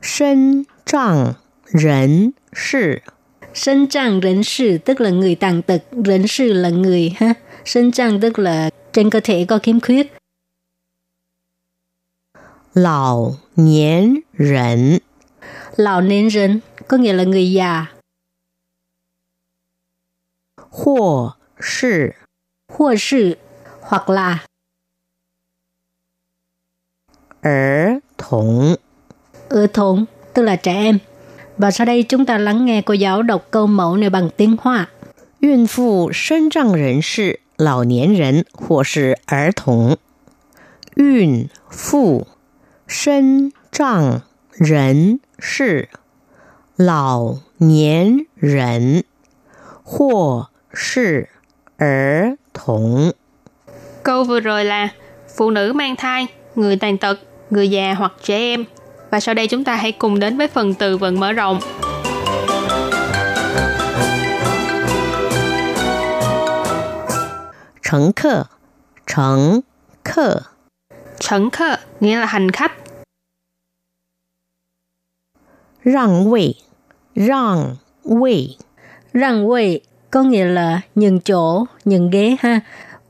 [0.00, 3.02] 身障人士
[3.52, 7.34] Sinh trang人士 tức là người tàn tật,人士 là người ha.
[7.65, 10.13] sinh trang tức là trên cơ thể có khiếm khuyết.
[12.73, 14.97] Lão niên rẩn
[15.75, 17.85] Lão niên rẩn có nghĩa là người già.
[20.57, 22.09] Hồ sư
[22.67, 23.35] Hồ sư
[23.81, 24.45] hoặc là
[27.41, 27.85] Ở
[28.17, 28.75] thủng
[29.49, 30.97] Ở thủng tức là trẻ em.
[31.57, 34.55] Và sau đây chúng ta lắng nghe cô giáo đọc câu mẫu này bằng tiếng
[34.61, 34.89] Hoa.
[35.43, 39.96] 孕妇 sinh trang rẩn sự 老年人或是儿童。
[40.94, 42.26] 孕妇、
[42.86, 45.88] 身障人士、
[46.76, 49.04] 老年人
[49.84, 51.28] 或是
[51.76, 53.12] 儿童。
[54.02, 54.88] Câu vừa rồi là
[55.36, 57.18] phụ nữ mang thai, người tàn tật,
[57.50, 58.64] người già hoặc trẻ em.
[59.10, 61.60] Và sau đây chúng ta hãy cùng đến với phần từ vựng mở rộng.
[67.92, 68.46] 乘客，
[69.06, 69.62] 乘
[70.04, 70.42] 客，
[71.20, 72.72] 乘客nghĩa là hành khách,
[75.82, 76.56] 让位，
[77.14, 78.56] 让位，
[79.12, 82.60] Răng quầy có nghĩa là nhường chỗ, nhường ghế ha.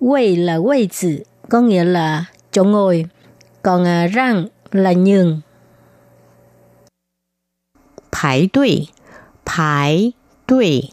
[0.01, 3.07] Quầy là quầy tử, có nghĩa là chỗ ngồi.
[3.62, 5.41] Còn à, răng là nhường.
[8.12, 8.88] 排队，
[9.45, 10.12] 排
[10.47, 10.93] 队，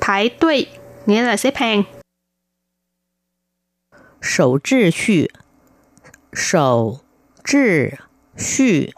[0.00, 0.64] Thái tuệ
[1.06, 1.82] nghĩa là xếp hàng,
[4.24, 5.30] 守秩序，
[6.32, 7.00] 守
[7.44, 7.98] 秩
[8.36, 8.92] 序，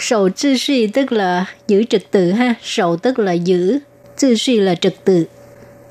[0.00, 2.54] Sầu trừ suy tức là giữ trật tự ha.
[2.62, 3.78] Sầu tức là giữ,
[4.20, 5.26] Tự suy là trật tự.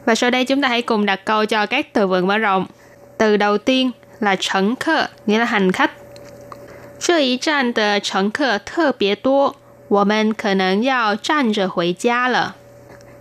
[0.06, 2.66] Và sau đây chúng ta hãy cùng đặt câu cho các từ vựng mở rộng.
[3.18, 5.92] Từ đầu tiên là乘客, nghĩa là hành khách.
[7.00, 9.56] 这一站的乘客特别多，
[9.90, 12.56] 我们可能要站着回家了。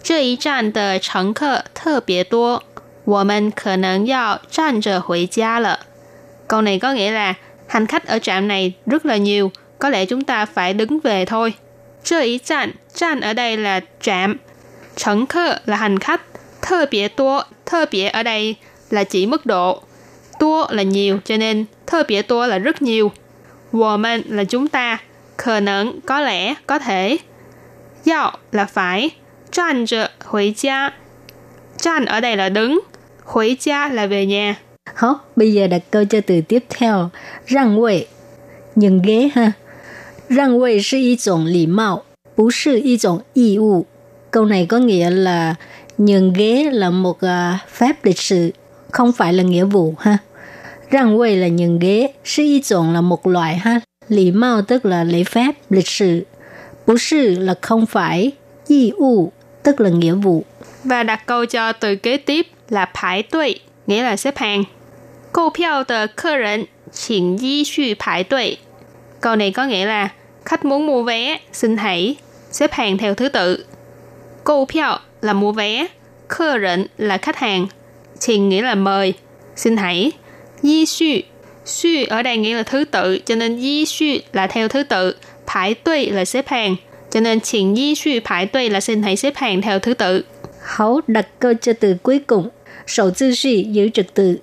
[0.03, 2.63] 这一站的乘客特别多，
[3.07, 5.81] 我们可能要站着回家了。
[6.49, 7.35] Câu này có nghĩa là
[7.67, 11.25] hành khách ở trạm này rất là nhiều, có lẽ chúng ta phải đứng về
[11.25, 11.55] thôi.
[12.05, 14.39] Chơi ý trạm, trạm ở đây là trạm,
[14.97, 16.21] 乘客 là hành khách,
[16.63, 18.57] thơ biệt tố, thơ biệt ở đây
[18.91, 19.83] là chỉ mức độ,
[20.39, 23.13] tố là nhiều, cho nên thơ biệt tố là rất nhiều.
[23.73, 24.99] Woman là chúng ta,
[25.37, 27.19] khờ nẫn có lẽ, có thể.
[28.05, 29.11] Yào là phải,
[29.53, 30.93] 站着回家.
[31.77, 32.81] 站ở đây là đứng,
[33.27, 34.57] 回家 là về nhà.
[34.95, 37.11] Hó, bây giờ đặt câu cho từ tiếp theo.
[37.47, 38.07] Răng vị,
[38.77, 39.53] nhường ghế ha.
[40.29, 42.03] Răng vị là một种礼貌,
[42.35, 43.85] 不是一种义务.
[44.31, 45.55] Câu này có nghĩa là
[45.99, 48.53] nhường ghế là một uh, phép lịch sự,
[48.91, 50.19] không phải là nghĩa vụ ha.
[50.91, 53.81] Răng vị là nhường ghế, sư y chọn là một loại ha.
[54.09, 56.27] Lý mạo tức là lễ phép, lịch sự.
[56.87, 58.33] Bố sự là không phải,
[58.67, 60.45] y u tức là nghĩa vụ.
[60.85, 64.65] Và đặt câu cho từ kế tiếp là排队, nghĩa là xếp hàng.
[65.33, 68.59] 购票的客人请依序排队.
[69.21, 70.09] Câu này có nghĩa là
[70.45, 72.17] khách muốn mua vé, xin hãy
[72.51, 73.65] xếp hàng theo thứ tự.
[74.45, 75.87] Câu票là mua vé,
[76.29, 77.67] khách rịnh là khách hàng,
[78.19, 79.15] 请 nghĩa là mời,
[79.57, 80.13] xin hãy.
[80.63, 81.23] Di suy,
[81.65, 85.15] suy ở đây nghĩa là thứ tự, cho nên di suy là theo thứ tự,
[85.47, 86.77] 排队 là xếp hàng,
[87.11, 90.25] cho nên 请依序排队 là xin hãy xếp hàng theo thứ tự.
[90.63, 92.49] Hảo đặt câu cho từ cuối cùng,
[92.87, 94.41] 守秩序 giữ trật tự.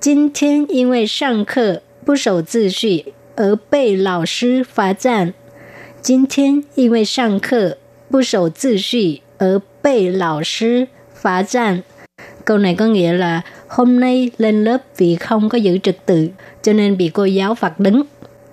[0.00, 5.34] 今天因为上课不守秩序而被老师罚站。
[6.00, 7.76] 今天因为上课
[8.10, 11.82] 不守秩序而被老师罚站。
[12.44, 16.28] Câu này có nghĩa là hôm nay lên lớp vì không có giữ trật tự
[16.62, 18.02] cho nên bị cô giáo phạt đứng.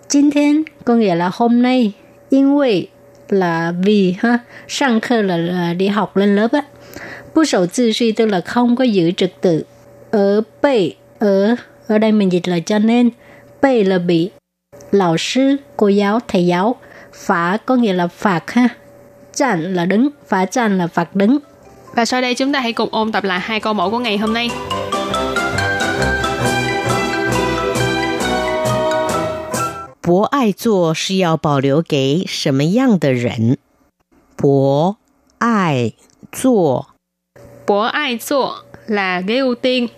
[0.10, 1.94] Chính thiên có nghĩa là hôm nay,
[2.30, 2.88] 因为
[3.30, 6.62] là vì ha, sang khơ là, là đi học lên lớp á.
[7.36, 9.64] Bu sầu tự suy tức là không có giữ trật tự.
[10.12, 11.56] Ở bệ, ở,
[11.88, 13.10] ở đây mình dịch là cho nên,
[13.62, 14.30] bệ là bị,
[14.92, 16.76] lão sư, cô giáo, thầy giáo,
[17.14, 18.70] phá có nghĩa là phạt ha.
[19.36, 21.38] Chặn là đứng, phá chặn là phạt đứng.
[21.96, 24.18] Và sau đây chúng ta hãy cùng ôn tập lại hai câu mẫu của ngày
[24.18, 24.50] hôm nay.
[30.08, 33.58] 博爱座是要保留给什么样的人？
[34.38, 34.96] 博
[35.40, 35.96] 爱
[36.32, 36.88] 座，
[37.66, 39.90] 博爱座 là ghế ưu tiên.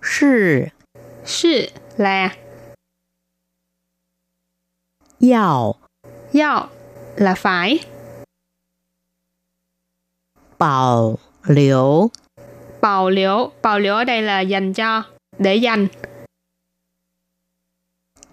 [0.00, 0.72] 是
[1.24, 2.34] 是 là
[5.18, 5.76] 要
[6.32, 6.70] 要
[7.16, 7.80] là phải.
[10.58, 12.10] 保留
[12.80, 15.04] Bảo liễu, bảo liễu ở đây là dành cho,
[15.38, 15.88] để dành.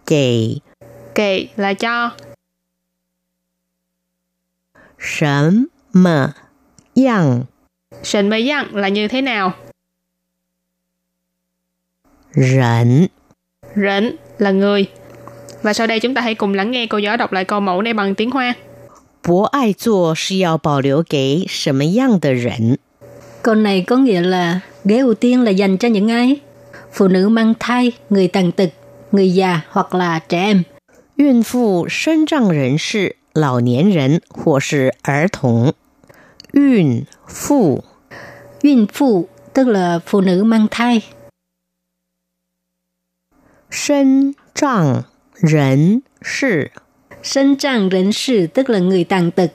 [0.05, 0.61] 给
[1.13, 2.11] Kệ là cho.
[4.97, 6.33] 什么
[6.95, 7.43] 样
[8.03, 9.53] Sệnh mới dặn là như thế nào.
[12.33, 13.09] 人？
[13.75, 14.85] Rỉnh là người.
[15.61, 17.81] Và sau đây chúng ta hãy cùng lắng nghe cô giáo đọc lại câu mẫu
[17.81, 18.55] này bằng tiếng Hoa.
[19.23, 22.77] 博爱座是要保留给什么样的人？
[23.41, 26.39] Câu này có nghĩa là ghế ưu tiên là dành cho những ai?
[26.93, 28.69] Phụ nữ mang thai, người tàn tật,
[29.11, 30.63] người già hoặc là trẻ em.
[31.15, 35.73] 孕妇、身障人士、老年人或是儿童。
[36.52, 37.82] 孕 phụ.
[38.62, 41.10] 孕 phụ tức là phụ nữ mang thai.
[43.70, 45.02] Sinh trạng
[45.42, 46.68] nhân sự
[47.22, 49.52] Sinh trạng nhân sự tức là người tàn tật.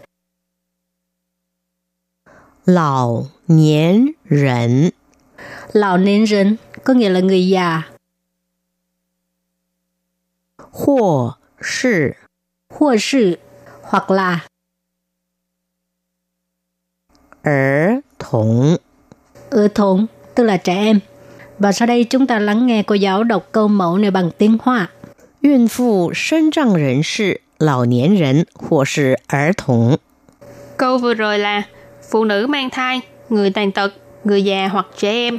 [2.65, 4.89] Lão niên nhân
[5.71, 7.81] Lão niên nhân có nghĩa là người già.
[10.57, 12.11] Hoặc sự
[12.69, 13.37] Hoặc sự
[13.81, 14.47] hoặc là
[17.42, 18.76] 儿童。
[19.50, 21.00] ở thôn tức là trẻ em.
[21.58, 24.58] Và sau đây chúng ta lắng nghe cô giáo đọc câu mẫu này bằng tiếng
[24.62, 24.88] Hoa.
[25.42, 29.98] 孕妇、身障人士、老年人或是儿童。
[30.76, 31.62] Câu vừa rồi là
[32.10, 33.92] phụ nữ mang thai, người tàn tật,
[34.24, 35.38] người già hoặc trẻ em.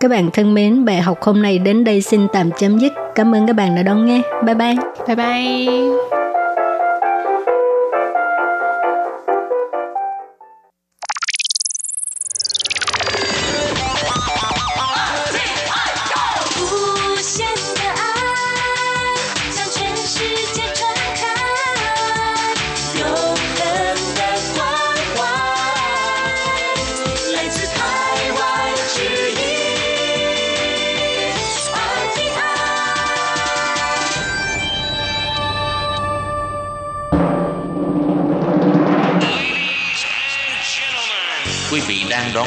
[0.00, 2.92] Các bạn thân mến, bài học hôm nay đến đây xin tạm chấm dứt.
[3.14, 4.22] Cảm ơn các bạn đã đón nghe.
[4.44, 4.76] Bye bye.
[5.06, 6.25] Bye bye.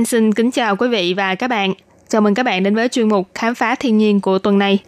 [0.00, 1.74] Anh xin kính chào quý vị và các bạn.
[2.08, 4.78] Chào mừng các bạn đến với chuyên mục Khám phá thiên nhiên của tuần này.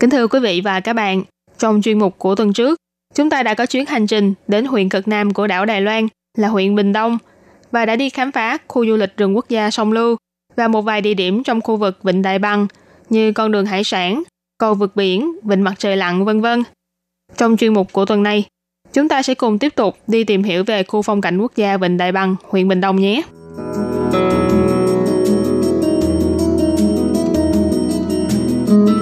[0.00, 1.22] Kính thưa quý vị và các bạn,
[1.58, 2.78] trong chuyên mục của tuần trước,
[3.14, 6.08] chúng ta đã có chuyến hành trình đến huyện cực nam của đảo Đài Loan
[6.36, 7.18] là huyện Bình Đông
[7.72, 10.16] và đã đi khám phá khu du lịch rừng quốc gia sông Lưu
[10.56, 12.66] và một vài địa điểm trong khu vực Vịnh Đại Băng
[13.08, 14.22] như con đường hải sản,
[14.58, 16.62] cầu vượt biển, vịnh mặt trời lặn vân vân.
[17.36, 18.44] Trong chuyên mục của tuần này,
[18.92, 21.76] chúng ta sẽ cùng tiếp tục đi tìm hiểu về khu phong cảnh quốc gia
[21.76, 23.22] Vịnh Đại Băng, huyện Bình Đông nhé.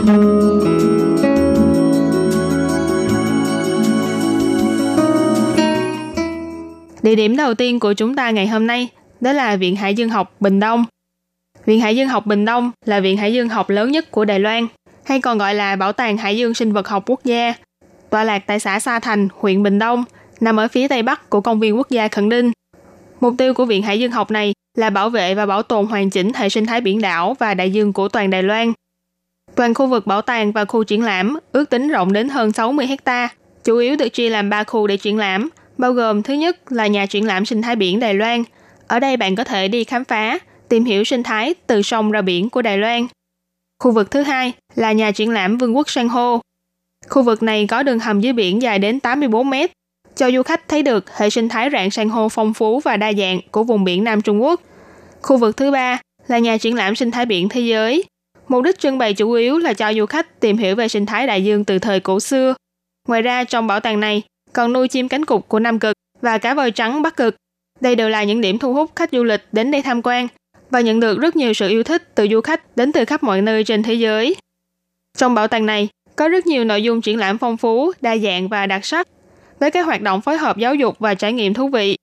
[0.07, 0.13] Địa
[7.15, 8.89] điểm đầu tiên của chúng ta ngày hôm nay
[9.21, 10.85] đó là Viện Hải Dương học Bình Đông.
[11.67, 14.41] Viện Hải Dương học Bình Đông là viện hải dương học lớn nhất của Đài
[14.41, 14.67] Loan,
[15.05, 17.55] hay còn gọi là Bảo tàng Hải dương sinh vật học quốc gia,
[18.11, 20.05] tọa lạc tại xã Sa Thành, huyện Bình Đông,
[20.41, 22.53] nằm ở phía tây bắc của công viên quốc gia Khẩn Đinh.
[23.21, 26.11] Mục tiêu của Viện Hải dương học này là bảo vệ và bảo tồn hoàn
[26.11, 28.73] chỉnh hệ sinh thái biển đảo và đại dương của toàn Đài Loan.
[29.57, 32.87] Toàn khu vực bảo tàng và khu triển lãm ước tính rộng đến hơn 60
[32.87, 33.29] hecta,
[33.65, 36.87] chủ yếu được chia làm 3 khu để triển lãm, bao gồm thứ nhất là
[36.87, 38.45] nhà triển lãm sinh thái biển Đài Loan.
[38.87, 40.39] Ở đây bạn có thể đi khám phá,
[40.69, 43.07] tìm hiểu sinh thái từ sông ra biển của Đài Loan.
[43.83, 46.41] Khu vực thứ hai là nhà triển lãm Vương quốc San hô.
[47.09, 49.71] Khu vực này có đường hầm dưới biển dài đến 84 mét,
[50.17, 53.13] cho du khách thấy được hệ sinh thái rạn san hô phong phú và đa
[53.13, 54.61] dạng của vùng biển Nam Trung Quốc.
[55.23, 58.05] Khu vực thứ ba là nhà triển lãm sinh thái biển thế giới.
[58.49, 61.27] Mục đích trưng bày chủ yếu là cho du khách tìm hiểu về sinh thái
[61.27, 62.55] đại dương từ thời cổ xưa.
[63.09, 66.39] Ngoài ra, trong bảo tàng này còn nuôi chim cánh cụt của Nam Cực và
[66.39, 67.37] cá voi trắng Bắc Cực.
[67.81, 70.29] Đây đều là những điểm thu hút khách du lịch đến đây tham quan
[70.71, 73.43] và nhận được rất nhiều sự yêu thích từ du khách đến từ khắp mọi
[73.43, 74.37] nơi trên thế giới.
[75.19, 78.49] Trong bảo tàng này, có rất nhiều nội dung triển lãm phong phú, đa dạng
[78.49, 79.09] và đặc sắc,
[79.61, 81.97] với các hoạt động phối hợp giáo dục và trải nghiệm thú vị,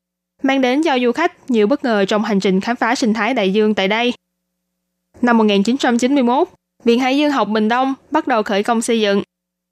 [0.43, 3.33] mang đến cho du khách nhiều bất ngờ trong hành trình khám phá sinh thái
[3.33, 4.13] đại dương tại đây.
[5.23, 6.47] Năm 1991,
[6.83, 9.21] Viện Hải dương học Bình Đông bắt đầu khởi công xây dựng.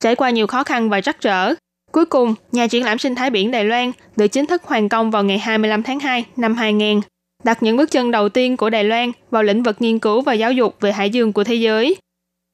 [0.03, 1.53] Trải qua nhiều khó khăn và trắc trở,
[1.91, 5.11] cuối cùng, nhà triển lãm sinh thái biển Đài Loan được chính thức hoàn công
[5.11, 7.01] vào ngày 25 tháng 2 năm 2000,
[7.43, 10.33] đặt những bước chân đầu tiên của Đài Loan vào lĩnh vực nghiên cứu và
[10.33, 11.95] giáo dục về hải dương của thế giới.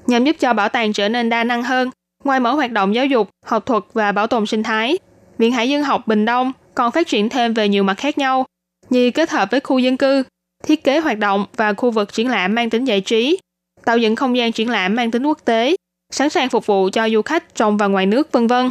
[0.07, 1.89] Nhằm giúp cho bảo tàng trở nên đa năng hơn,
[2.23, 4.97] ngoài mở hoạt động giáo dục, học thuật và bảo tồn sinh thái,
[5.37, 8.45] Viện Hải dương học Bình Đông còn phát triển thêm về nhiều mặt khác nhau,
[8.89, 10.23] như kết hợp với khu dân cư,
[10.67, 13.37] thiết kế hoạt động và khu vực triển lãm mang tính giải trí,
[13.85, 15.75] tạo dựng không gian triển lãm mang tính quốc tế,
[16.11, 18.69] sẵn sàng phục vụ cho du khách trong và ngoài nước vân vân.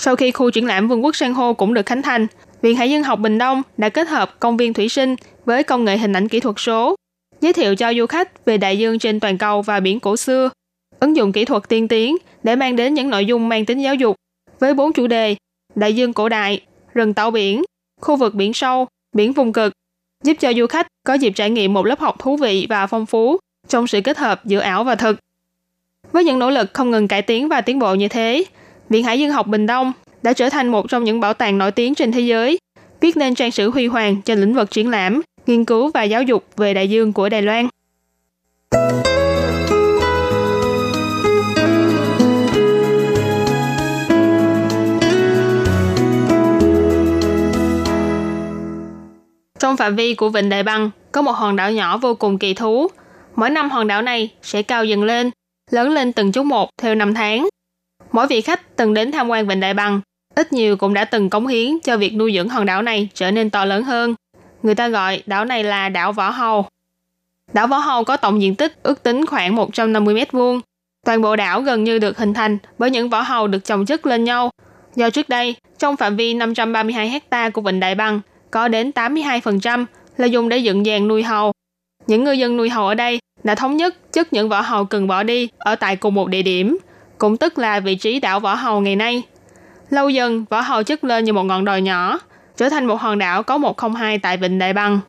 [0.00, 2.26] Sau khi khu triển lãm Vương quốc San hô cũng được khánh thành,
[2.62, 5.84] Viện Hải dương học Bình Đông đã kết hợp công viên thủy sinh với công
[5.84, 6.94] nghệ hình ảnh kỹ thuật số,
[7.40, 10.50] giới thiệu cho du khách về đại dương trên toàn cầu và biển cổ xưa,
[11.00, 13.94] ứng dụng kỹ thuật tiên tiến để mang đến những nội dung mang tính giáo
[13.94, 14.16] dục
[14.58, 15.36] với bốn chủ đề
[15.74, 16.60] đại dương cổ đại,
[16.94, 17.62] rừng tàu biển,
[18.00, 18.86] khu vực biển sâu,
[19.16, 19.72] biển vùng cực,
[20.26, 23.06] giúp cho du khách có dịp trải nghiệm một lớp học thú vị và phong
[23.06, 25.18] phú trong sự kết hợp giữa ảo và thực.
[26.12, 28.44] Với những nỗ lực không ngừng cải tiến và tiến bộ như thế,
[28.88, 29.92] Viện Hải dương học Bình Đông
[30.22, 32.58] đã trở thành một trong những bảo tàng nổi tiếng trên thế giới,
[33.00, 36.22] viết nên trang sử huy hoàng cho lĩnh vực triển lãm, nghiên cứu và giáo
[36.22, 37.68] dục về đại dương của Đài Loan.
[49.66, 52.54] Trong phạm vi của Vịnh Đại Băng có một hòn đảo nhỏ vô cùng kỳ
[52.54, 52.88] thú.
[53.36, 55.30] Mỗi năm hòn đảo này sẽ cao dần lên,
[55.70, 57.48] lớn lên từng chút một theo năm tháng.
[58.12, 60.00] Mỗi vị khách từng đến tham quan Vịnh Đại Băng,
[60.34, 63.30] ít nhiều cũng đã từng cống hiến cho việc nuôi dưỡng hòn đảo này trở
[63.30, 64.14] nên to lớn hơn.
[64.62, 66.66] Người ta gọi đảo này là đảo Võ Hầu.
[67.52, 70.60] Đảo Võ Hầu có tổng diện tích ước tính khoảng 150 mét vuông.
[71.06, 74.06] Toàn bộ đảo gần như được hình thành bởi những võ hầu được chồng chất
[74.06, 74.50] lên nhau.
[74.94, 78.20] Do trước đây, trong phạm vi 532 hecta của Vịnh Đại Băng,
[78.56, 79.84] có đến 82%
[80.16, 81.52] là dùng để dựng dàn nuôi hầu.
[82.06, 85.06] Những ngư dân nuôi hầu ở đây đã thống nhất chất những vỏ hầu cần
[85.06, 86.78] bỏ đi ở tại cùng một địa điểm,
[87.18, 89.22] cũng tức là vị trí đảo vỏ hầu ngày nay.
[89.90, 92.20] Lâu dần, vỏ hầu chất lên như một ngọn đồi nhỏ,
[92.56, 95.00] trở thành một hòn đảo có 102 tại Vịnh Đại Băng.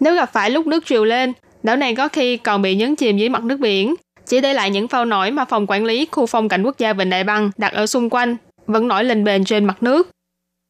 [0.00, 3.16] Nếu gặp phải lúc nước triều lên, đảo này có khi còn bị nhấn chìm
[3.16, 3.94] dưới mặt nước biển,
[4.26, 6.92] chỉ để lại những phao nổi mà phòng quản lý khu phong cảnh quốc gia
[6.92, 10.08] Vịnh Đại Băng đặt ở xung quanh vẫn nổi lên bền trên mặt nước.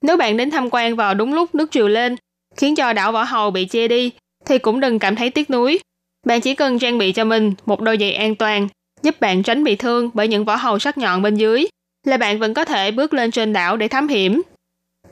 [0.02, 2.16] Nếu bạn đến tham quan vào đúng lúc nước triều lên,
[2.56, 4.10] khiến cho đảo Võ Hầu bị che đi,
[4.46, 5.80] thì cũng đừng cảm thấy tiếc nuối.
[6.26, 8.68] Bạn chỉ cần trang bị cho mình một đôi giày an toàn,
[9.02, 11.66] giúp bạn tránh bị thương bởi những vỏ hầu sắc nhọn bên dưới,
[12.06, 14.42] là bạn vẫn có thể bước lên trên đảo để thám hiểm.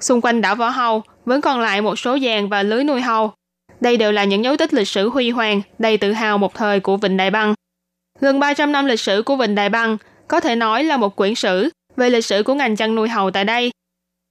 [0.00, 3.32] Xung quanh đảo Võ Hầu vẫn còn lại một số giàn và lưới nuôi hầu.
[3.80, 6.80] Đây đều là những dấu tích lịch sử huy hoàng, đầy tự hào một thời
[6.80, 7.54] của Vịnh Đại Băng.
[8.20, 9.96] Gần 300 năm lịch sử của Vịnh Đại Băng
[10.28, 13.30] có thể nói là một quyển sử về lịch sử của ngành chăn nuôi hầu
[13.30, 13.70] tại đây.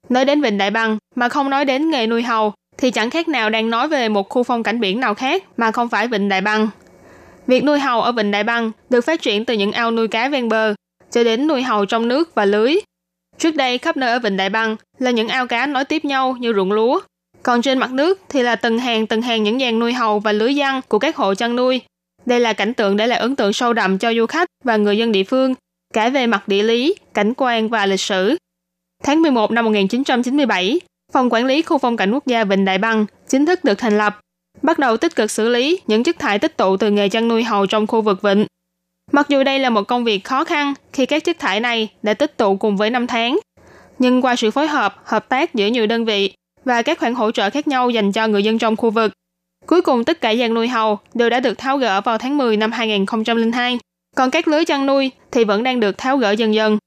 [0.10, 3.28] Nói đến Vịnh Đại Băng mà không nói đến nghề nuôi hầu thì chẳng khác
[3.28, 6.30] nào đang nói về một khu phong cảnh biển nào khác mà không phải Vịnh
[6.30, 6.70] Đại Băng.
[7.48, 10.30] Việc nuôi hầu ở Vịnh Đại Băng được phát triển từ những ao nuôi cá
[10.30, 10.74] ven bờ
[11.12, 12.76] cho đến nuôi hầu trong nước và lưới.
[13.38, 16.36] Trước đây khắp nơi ở Vịnh Đại Băng là những ao cá nối tiếp nhau
[16.40, 17.00] như ruộng lúa.
[17.44, 20.32] Còn trên mặt nước thì là từng hàng từng hàng những dàn nuôi hầu và
[20.32, 21.82] lưới giăng của các hộ chăn nuôi.
[22.26, 24.98] Đây là cảnh tượng để lại ấn tượng sâu đậm cho du khách và người
[24.98, 25.56] dân địa phương,
[25.94, 28.36] cả về mặt địa lý, cảnh quan và lịch sử.
[29.04, 30.80] Tháng 11 năm 1997,
[31.14, 33.98] Phòng Quản lý Khu phong cảnh quốc gia Vịnh Đại Băng chính thức được thành
[33.98, 34.20] lập,
[34.62, 37.44] bắt đầu tích cực xử lý những chất thải tích tụ từ nghề chăn nuôi
[37.44, 38.46] hầu trong khu vực vịnh.
[39.12, 42.14] Mặc dù đây là một công việc khó khăn khi các chất thải này đã
[42.14, 43.40] tích tụ cùng với năm tháng,
[44.00, 46.34] nhưng qua sự phối hợp, hợp tác giữa nhiều đơn vị
[46.66, 49.12] và các khoản hỗ trợ khác nhau dành cho người dân trong khu vực,
[49.66, 52.58] cuối cùng tất cả dàn nuôi hầu đều đã được tháo gỡ vào tháng 10
[52.58, 53.80] năm 2002,
[54.16, 56.78] còn các lưới chăn nuôi thì vẫn đang được tháo gỡ dần dần.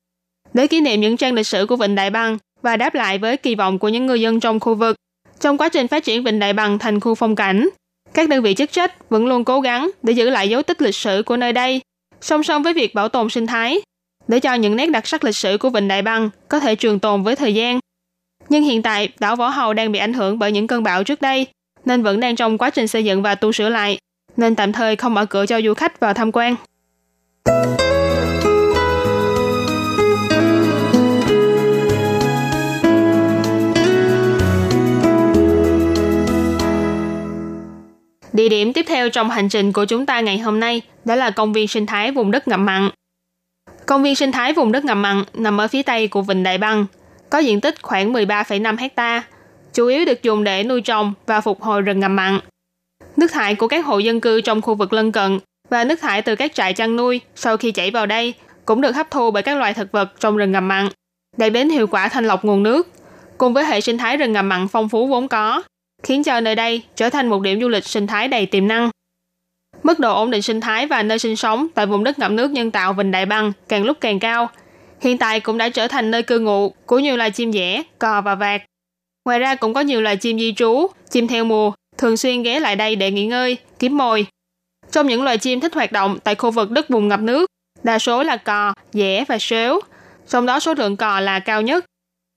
[0.55, 3.37] Để kỷ niệm những trang lịch sử của Vịnh Đại Băng và đáp lại với
[3.37, 4.97] kỳ vọng của những người dân trong khu vực,
[5.41, 7.69] trong quá trình phát triển Vịnh Đại Bằng thành khu phong cảnh,
[8.15, 10.95] các đơn vị chức trách vẫn luôn cố gắng để giữ lại dấu tích lịch
[10.95, 11.81] sử của nơi đây,
[12.21, 13.81] song song với việc bảo tồn sinh thái,
[14.29, 16.99] để cho những nét đặc sắc lịch sử của Vịnh Đại Băng có thể trường
[16.99, 17.81] tồn với thời gian.
[18.49, 21.23] Nhưng hiện tại, đảo Võ Hầu đang bị ảnh hưởng bởi những cơn bão trước
[21.23, 21.47] đây,
[21.85, 23.99] nên vẫn đang trong quá trình xây dựng và tu sửa lại,
[24.37, 26.55] nên tạm thời không mở cửa cho du khách vào tham quan.
[38.43, 41.31] Địa điểm tiếp theo trong hành trình của chúng ta ngày hôm nay đó là
[41.31, 42.91] công viên sinh thái vùng đất ngập mặn.
[43.87, 46.59] Công viên sinh thái vùng đất ngập mặn nằm ở phía tây của Vịnh Đại
[46.59, 46.87] Băng,
[47.31, 49.23] có diện tích khoảng 13,5 hecta,
[49.73, 52.41] chủ yếu được dùng để nuôi trồng và phục hồi rừng ngập mặn.
[53.17, 55.39] Nước thải của các hộ dân cư trong khu vực lân cận
[55.71, 58.35] và nước thải từ các trại chăn nuôi sau khi chảy vào đây
[58.65, 60.89] cũng được hấp thu bởi các loài thực vật trong rừng ngập mặn,
[61.37, 62.89] đạt đến hiệu quả thanh lọc nguồn nước.
[63.39, 65.63] Cùng với hệ sinh thái rừng ngập mặn phong phú vốn có,
[66.03, 68.91] khiến cho nơi đây trở thành một điểm du lịch sinh thái đầy tiềm năng.
[69.83, 72.51] Mức độ ổn định sinh thái và nơi sinh sống tại vùng đất ngập nước
[72.51, 74.51] nhân tạo Vịnh Đại Băng càng lúc càng cao.
[75.01, 78.21] Hiện tại cũng đã trở thành nơi cư ngụ của nhiều loài chim dẻ, cò
[78.21, 78.63] và vạc.
[79.25, 82.61] Ngoài ra cũng có nhiều loài chim di trú, chim theo mùa, thường xuyên ghé
[82.61, 84.27] lại đây để nghỉ ngơi, kiếm mồi.
[84.91, 87.47] Trong những loài chim thích hoạt động tại khu vực đất vùng ngập nước,
[87.83, 89.81] đa số là cò, dẻ và sếu,
[90.29, 91.85] trong đó số lượng cò là cao nhất.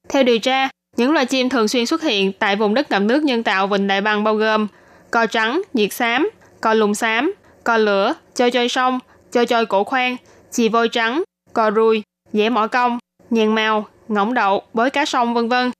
[0.09, 3.23] Theo điều tra, những loài chim thường xuyên xuất hiện tại vùng đất ngập nước
[3.23, 4.67] nhân tạo Vịnh Đại Băng bao gồm
[5.11, 6.29] cò trắng, nhiệt xám,
[6.61, 7.33] cò lùng xám,
[7.63, 8.99] cò lửa, chơi chơi sông,
[9.31, 10.17] chơi chơi cổ khoan,
[10.51, 11.23] chì voi trắng,
[11.53, 15.71] cò ruồi, dẻ mỏ cong, nhàn màu, ngỗng đậu, bới cá sông vân vân.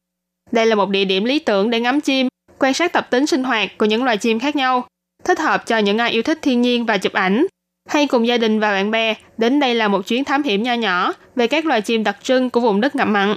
[0.52, 2.28] Đây là một địa điểm lý tưởng để ngắm chim,
[2.60, 4.88] quan sát tập tính sinh hoạt của những loài chim khác nhau,
[5.24, 7.46] thích hợp cho những ai yêu thích thiên nhiên và chụp ảnh.
[7.90, 10.74] Hay cùng gia đình và bạn bè đến đây là một chuyến thám hiểm nho
[10.74, 13.36] nhỏ về các loài chim đặc trưng của vùng đất ngập mặn.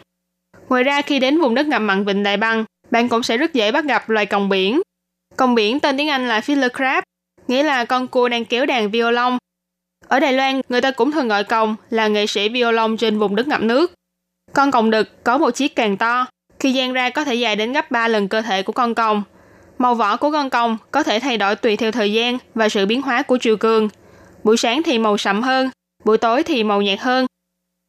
[0.68, 3.54] Ngoài ra khi đến vùng đất ngập mặn Vịnh Đại Băng, bạn cũng sẽ rất
[3.54, 4.82] dễ bắt gặp loài còng biển.
[5.36, 7.04] Còng biển tên tiếng Anh là Fiddler Crab,
[7.48, 9.38] nghĩa là con cua đang kéo đàn violon.
[10.08, 13.36] Ở Đài Loan, người ta cũng thường gọi còng là nghệ sĩ violon trên vùng
[13.36, 13.92] đất ngập nước.
[14.52, 16.26] Con còng đực có một chiếc càng to,
[16.60, 19.22] khi dang ra có thể dài đến gấp 3 lần cơ thể của con còng.
[19.78, 22.86] Màu vỏ của con còng có thể thay đổi tùy theo thời gian và sự
[22.86, 23.88] biến hóa của chiều cường.
[24.44, 25.70] Buổi sáng thì màu sậm hơn,
[26.04, 27.26] buổi tối thì màu nhạt hơn.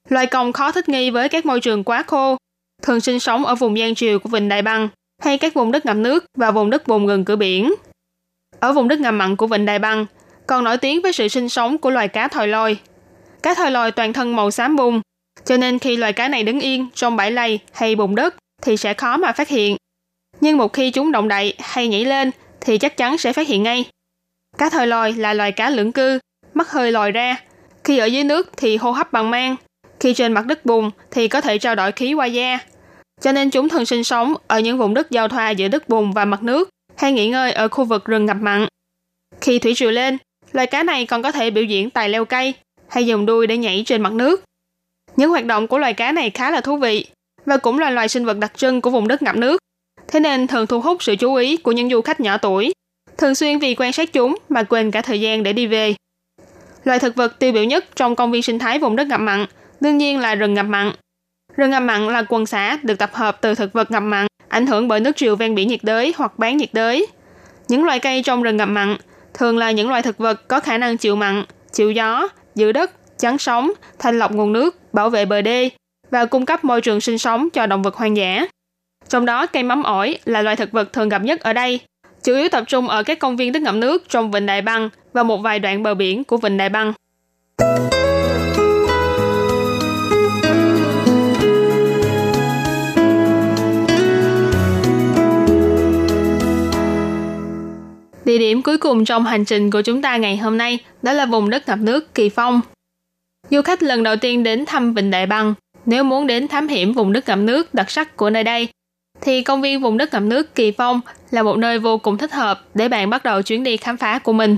[0.10, 2.38] Loài còng khó thích nghi với các môi trường quá khô
[2.82, 4.90] thường sinh sống ở vùng gian triều của Vịnh Đại Băng
[5.22, 7.74] hay các vùng đất ngập nước và vùng đất vùng gần cửa biển.
[8.60, 10.06] Ở vùng đất ngầm mặn của Vịnh Đại Băng
[10.48, 12.80] còn nổi tiếng với sự sinh sống của loài cá thòi lôi.
[13.44, 15.02] Cá thòi lôi toàn thân màu xám bùn,
[15.46, 18.78] cho nên khi loài cá này đứng yên trong bãi lầy hay bùn đất thì
[18.78, 19.78] sẽ khó mà phát hiện.
[20.42, 23.64] Nhưng một khi chúng động đậy hay nhảy lên thì chắc chắn sẽ phát hiện
[23.64, 23.86] ngay.
[24.58, 26.20] Cá thòi lòi là loài cá lưỡng cư,
[26.54, 27.36] mắt hơi lòi ra.
[27.84, 29.56] Khi ở dưới nước thì hô hấp bằng mang,
[30.00, 32.60] khi trên mặt đất bùn thì có thể trao đổi khí qua da.
[33.22, 36.12] Cho nên chúng thường sinh sống ở những vùng đất giao thoa giữa đất bùn
[36.12, 38.68] và mặt nước hay nghỉ ngơi ở khu vực rừng ngập mặn.
[39.41, 40.18] Khi thủy triều lên,
[40.52, 42.54] loài cá này còn có thể biểu diễn tài leo cây
[42.88, 44.43] hay dùng đuôi để nhảy trên mặt nước.
[45.16, 47.06] Những hoạt động của loài cá này khá là thú vị
[47.45, 49.62] và cũng là loài sinh vật đặc trưng của vùng đất ngập nước.
[50.08, 52.74] Thế nên thường thu hút sự chú ý của những du khách nhỏ tuổi,
[53.18, 55.95] thường xuyên vì quan sát chúng mà quên cả thời gian để đi về.
[56.84, 59.45] Loài thực vật tiêu biểu nhất trong công viên sinh thái vùng đất ngập mặn
[59.82, 60.92] đương nhiên là rừng ngập mặn.
[61.58, 64.68] Rừng ngập mặn là quần xã được tập hợp từ thực vật ngập mặn ảnh
[64.68, 67.08] hưởng bởi nước triều ven biển nhiệt đới hoặc bán nhiệt đới.
[67.68, 68.98] Những loài cây trong rừng ngập mặn
[69.34, 73.20] thường là những loài thực vật có khả năng chịu mặn, chịu gió, giữ đất,
[73.20, 75.70] chắn sóng, thanh lọc nguồn nước, bảo vệ bờ đê
[76.12, 78.46] và cung cấp môi trường sinh sống cho động vật hoang dã.
[79.10, 81.80] Trong đó, cây mắm ổi là loài thực vật thường gặp nhất ở đây,
[82.24, 84.90] chủ yếu tập trung ở các công viên đất ngập nước trong Vịnh Đại Băng
[85.14, 86.94] và một vài đoạn bờ biển của Vịnh Đại Băng.
[98.30, 101.26] Địa điểm cuối cùng trong hành trình của chúng ta ngày hôm nay đó là
[101.26, 102.62] vùng đất ngập nước Kỳ Phong.
[103.50, 105.54] Du khách lần đầu tiên đến thăm Vịnh Đại Băng,
[105.86, 108.68] nếu muốn đến thám hiểm vùng đất ngập nước đặc sắc của nơi đây,
[109.22, 111.02] thì công viên vùng đất ngập nước Kỳ Phong
[111.32, 114.20] là một nơi vô cùng thích hợp để bạn bắt đầu chuyến đi khám phá
[114.20, 114.58] của mình.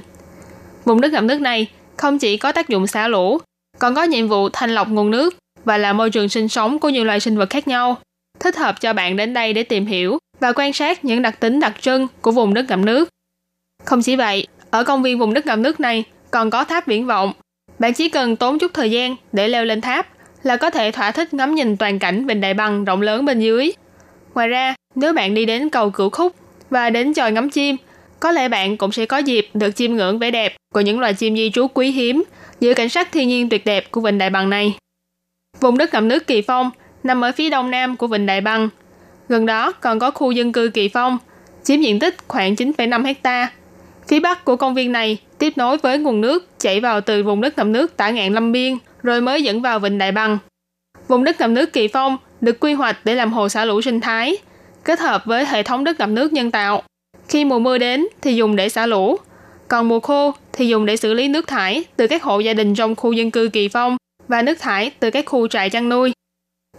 [0.86, 1.67] Vùng đất ngập nước này
[1.97, 3.38] không chỉ có tác dụng xả lũ,
[3.80, 6.89] còn có nhiệm vụ thanh lọc nguồn nước và là môi trường sinh sống của
[6.89, 7.97] nhiều loài sinh vật khác nhau,
[8.39, 11.59] thích hợp cho bạn đến đây để tìm hiểu và quan sát những đặc tính
[11.59, 13.09] đặc trưng của vùng đất ngập nước.
[13.86, 17.05] Không chỉ vậy, ở công viên vùng đất ngập nước này còn có tháp viễn
[17.05, 17.34] vọng.
[17.79, 20.07] Bạn chỉ cần tốn chút thời gian để leo lên tháp
[20.43, 23.39] là có thể thỏa thích ngắm nhìn toàn cảnh Vịnh Đại Bằng rộng lớn bên
[23.39, 23.71] dưới.
[24.34, 26.36] Ngoài ra, nếu bạn đi đến cầu Cửu Khúc
[26.69, 27.75] và đến chòi ngắm chim,
[28.19, 31.13] có lẽ bạn cũng sẽ có dịp được chiêm ngưỡng vẻ đẹp của những loài
[31.13, 32.23] chim di trú quý hiếm
[32.59, 34.77] giữa cảnh sắc thiên nhiên tuyệt đẹp của Vịnh Đại Bằng này.
[35.59, 36.71] Vùng đất ngập nước Kỳ Phong
[37.03, 38.69] nằm ở phía đông nam của Vịnh Đại Bằng.
[39.29, 41.17] Gần đó còn có khu dân cư Kỳ Phong,
[41.63, 43.51] chiếm diện tích khoảng 9,5 hectare
[44.12, 47.41] Phía bắc của công viên này tiếp nối với nguồn nước chảy vào từ vùng
[47.41, 50.38] đất ngầm nước tả ngạn Lâm Biên rồi mới dẫn vào Vịnh Đại Bằng.
[51.07, 54.01] Vùng đất ngầm nước Kỳ Phong được quy hoạch để làm hồ xả lũ sinh
[54.01, 54.38] thái,
[54.84, 56.84] kết hợp với hệ thống đất ngầm nước nhân tạo.
[57.28, 59.18] Khi mùa mưa đến thì dùng để xả lũ,
[59.68, 62.76] còn mùa khô thì dùng để xử lý nước thải từ các hộ gia đình
[62.76, 63.97] trong khu dân cư Kỳ Phong
[64.28, 66.14] và nước thải từ các khu trại chăn nuôi.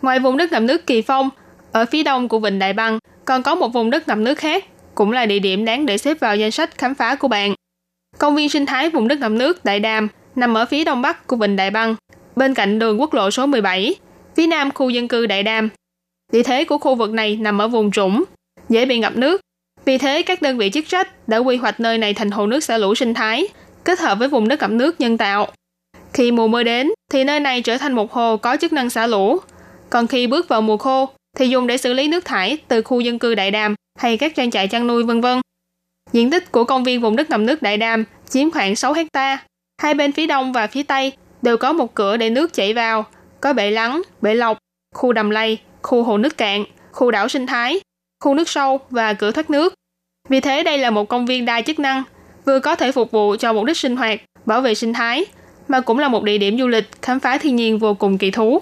[0.03, 1.31] Ngoài vùng đất ngầm nước Kỳ Phong,
[1.73, 4.65] ở phía đông của Vịnh Đại bằng còn có một vùng đất ngầm nước khác
[4.95, 7.55] cũng là địa điểm đáng để xếp vào danh sách khám phá của bạn.
[8.19, 11.27] Công viên sinh thái vùng đất ngập nước Đại Đàm nằm ở phía đông bắc
[11.27, 11.95] của Vịnh Đại Băng,
[12.37, 13.95] bên cạnh đường quốc lộ số 17,
[14.37, 15.69] phía nam khu dân cư Đại Đàm.
[16.33, 18.25] Địa thế của khu vực này nằm ở vùng trũng,
[18.69, 19.41] dễ bị ngập nước.
[19.85, 22.65] Vì thế, các đơn vị chức trách đã quy hoạch nơi này thành hồ nước
[22.65, 23.49] xả lũ sinh thái,
[23.85, 25.49] kết hợp với vùng đất ngập nước nhân tạo.
[26.13, 29.07] Khi mùa mưa đến, thì nơi này trở thành một hồ có chức năng xả
[29.07, 29.39] lũ.
[29.91, 31.09] Còn khi bước vào mùa khô,
[31.39, 34.35] thì dùng để xử lý nước thải từ khu dân cư Đại Đàm hay các
[34.35, 35.41] trang trại chăn nuôi vân vân.
[36.13, 39.45] Diện tích của công viên vùng đất ngầm nước Đại Đàm chiếm khoảng 6 hecta.
[39.83, 41.13] Hai bên phía đông và phía tây
[41.43, 43.05] đều có một cửa để nước chảy vào,
[43.41, 44.59] có bể lắng, bể lọc,
[44.95, 47.81] khu đầm lầy, khu hồ nước cạn, khu đảo sinh thái,
[48.25, 49.75] khu nước sâu và cửa thoát nước.
[50.29, 52.03] Vì thế đây là một công viên đa chức năng,
[52.47, 55.25] vừa có thể phục vụ cho mục đích sinh hoạt, bảo vệ sinh thái,
[55.69, 58.31] mà cũng là một địa điểm du lịch khám phá thiên nhiên vô cùng kỳ
[58.31, 58.61] thú.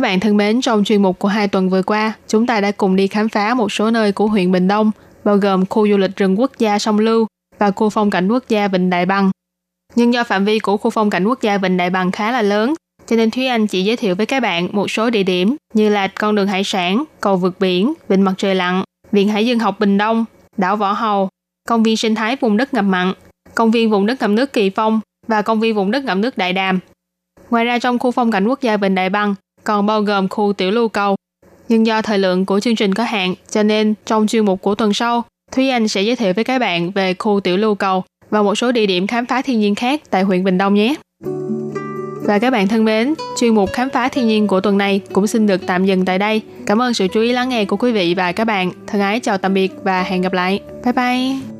[0.00, 2.70] Các bạn thân mến, trong chuyên mục của hai tuần vừa qua, chúng ta đã
[2.70, 4.90] cùng đi khám phá một số nơi của huyện Bình Đông,
[5.24, 7.26] bao gồm khu du lịch rừng quốc gia Sông Lưu
[7.58, 9.30] và khu phong cảnh quốc gia Vịnh Đại Bằng.
[9.94, 12.42] Nhưng do phạm vi của khu phong cảnh quốc gia Vịnh Đại Bằng khá là
[12.42, 12.74] lớn,
[13.06, 15.88] cho nên Thúy Anh chỉ giới thiệu với các bạn một số địa điểm như
[15.88, 18.82] là con đường hải sản, cầu vượt biển, vịnh mặt trời lặn,
[19.12, 20.24] viện hải dương học Bình Đông,
[20.56, 21.28] đảo Võ Hầu,
[21.68, 23.12] công viên sinh thái vùng đất ngập mặn,
[23.54, 26.38] công viên vùng đất ngập nước Kỳ Phong và công viên vùng đất ngập nước
[26.38, 26.78] Đại Đàm.
[27.50, 29.34] Ngoài ra trong khu phong cảnh quốc gia Vịnh Đại Bằng
[29.64, 31.16] còn bao gồm khu tiểu lưu cầu.
[31.68, 34.74] Nhưng do thời lượng của chương trình có hạn, cho nên trong chuyên mục của
[34.74, 38.04] tuần sau, Thúy Anh sẽ giới thiệu với các bạn về khu tiểu lưu cầu
[38.30, 40.94] và một số địa điểm khám phá thiên nhiên khác tại huyện Bình Đông nhé.
[42.24, 45.26] Và các bạn thân mến, chuyên mục khám phá thiên nhiên của tuần này cũng
[45.26, 46.42] xin được tạm dừng tại đây.
[46.66, 48.72] Cảm ơn sự chú ý lắng nghe của quý vị và các bạn.
[48.86, 50.60] Thân ái chào tạm biệt và hẹn gặp lại.
[50.84, 51.59] Bye bye!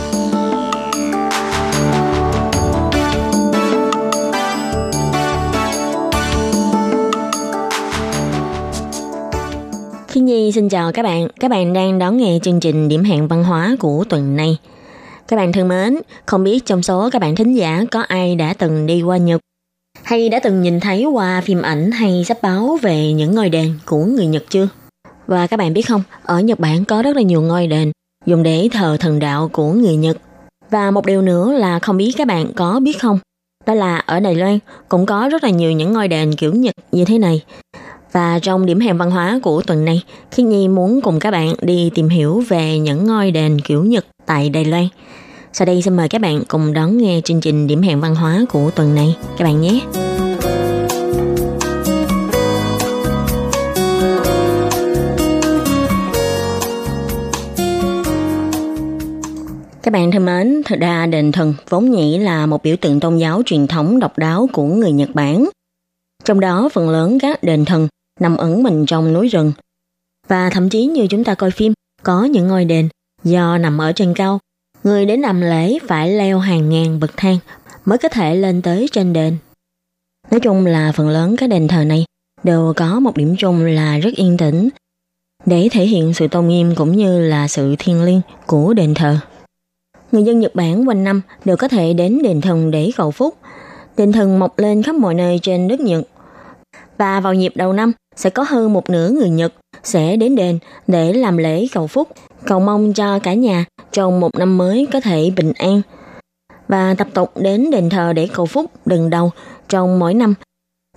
[10.53, 11.27] Xin chào các bạn.
[11.39, 14.57] Các bạn đang đón nghe chương trình điểm hẹn văn hóa của tuần này.
[15.27, 18.53] Các bạn thân mến, không biết trong số các bạn thính giả có ai đã
[18.53, 19.41] từng đi qua Nhật
[20.03, 23.73] hay đã từng nhìn thấy qua phim ảnh hay sách báo về những ngôi đền
[23.85, 24.67] của người Nhật chưa?
[25.27, 27.91] Và các bạn biết không, ở Nhật Bản có rất là nhiều ngôi đền
[28.25, 30.17] dùng để thờ thần đạo của người Nhật.
[30.69, 33.19] Và một điều nữa là không biết các bạn có biết không,
[33.65, 36.75] đó là ở Đài Loan cũng có rất là nhiều những ngôi đền kiểu Nhật
[36.91, 37.43] như thế này.
[38.11, 41.53] Và trong điểm hẹn văn hóa của tuần này, khi Nhi muốn cùng các bạn
[41.61, 44.87] đi tìm hiểu về những ngôi đền kiểu Nhật tại Đài Loan.
[45.53, 48.45] Sau đây xin mời các bạn cùng đón nghe chương trình điểm hẹn văn hóa
[48.49, 49.81] của tuần này các bạn nhé.
[59.83, 63.17] Các bạn thân mến, thực ra đền thần vốn nhĩ là một biểu tượng tôn
[63.17, 65.49] giáo truyền thống độc đáo của người Nhật Bản.
[66.25, 67.87] Trong đó phần lớn các đền thần
[68.21, 69.51] nằm ẩn mình trong núi rừng.
[70.27, 72.89] Và thậm chí như chúng ta coi phim, có những ngôi đền
[73.23, 74.39] do nằm ở trên cao,
[74.83, 77.37] người đến làm lễ phải leo hàng ngàn bậc thang
[77.85, 79.37] mới có thể lên tới trên đền.
[80.31, 82.05] Nói chung là phần lớn các đền thờ này
[82.43, 84.69] đều có một điểm chung là rất yên tĩnh,
[85.45, 89.17] để thể hiện sự tôn nghiêm cũng như là sự thiêng liêng của đền thờ.
[90.11, 93.37] Người dân Nhật Bản quanh năm đều có thể đến đền thần để cầu phúc.
[93.97, 96.03] Đền thần mọc lên khắp mọi nơi trên đất Nhật.
[96.97, 97.91] Và vào dịp đầu năm,
[98.21, 99.53] sẽ có hơn một nửa người Nhật
[99.83, 102.07] sẽ đến đền để làm lễ cầu phúc,
[102.45, 105.81] cầu mong cho cả nhà trong một năm mới có thể bình an.
[106.67, 109.31] Và tập tục đến đền thờ để cầu phúc đừng đầu
[109.69, 110.33] trong mỗi năm,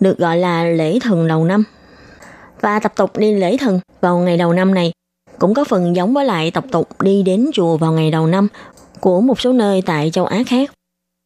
[0.00, 1.64] được gọi là lễ thần đầu năm.
[2.60, 4.92] Và tập tục đi lễ thần vào ngày đầu năm này
[5.38, 8.48] cũng có phần giống với lại tập tục đi đến chùa vào ngày đầu năm
[9.00, 10.70] của một số nơi tại châu Á khác.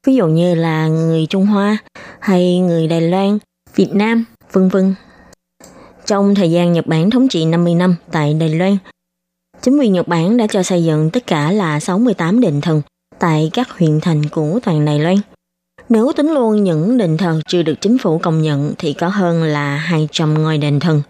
[0.07, 1.79] Ví dụ như là người Trung Hoa
[2.21, 3.39] hay người Đài Loan,
[3.75, 4.95] Việt Nam, vân vân.
[6.09, 8.77] Trong thời gian Nhật Bản thống trị 50 năm tại Đài Loan,
[9.63, 12.83] chính quyền Nhật Bản đã cho xây dựng tất cả là 68 đền thần
[13.19, 15.17] tại các huyện thành của toàn Đài Loan.
[15.89, 19.43] Nếu tính luôn những đền thờ chưa được chính phủ công nhận thì có hơn
[19.43, 21.03] là 200 ngôi đền thần.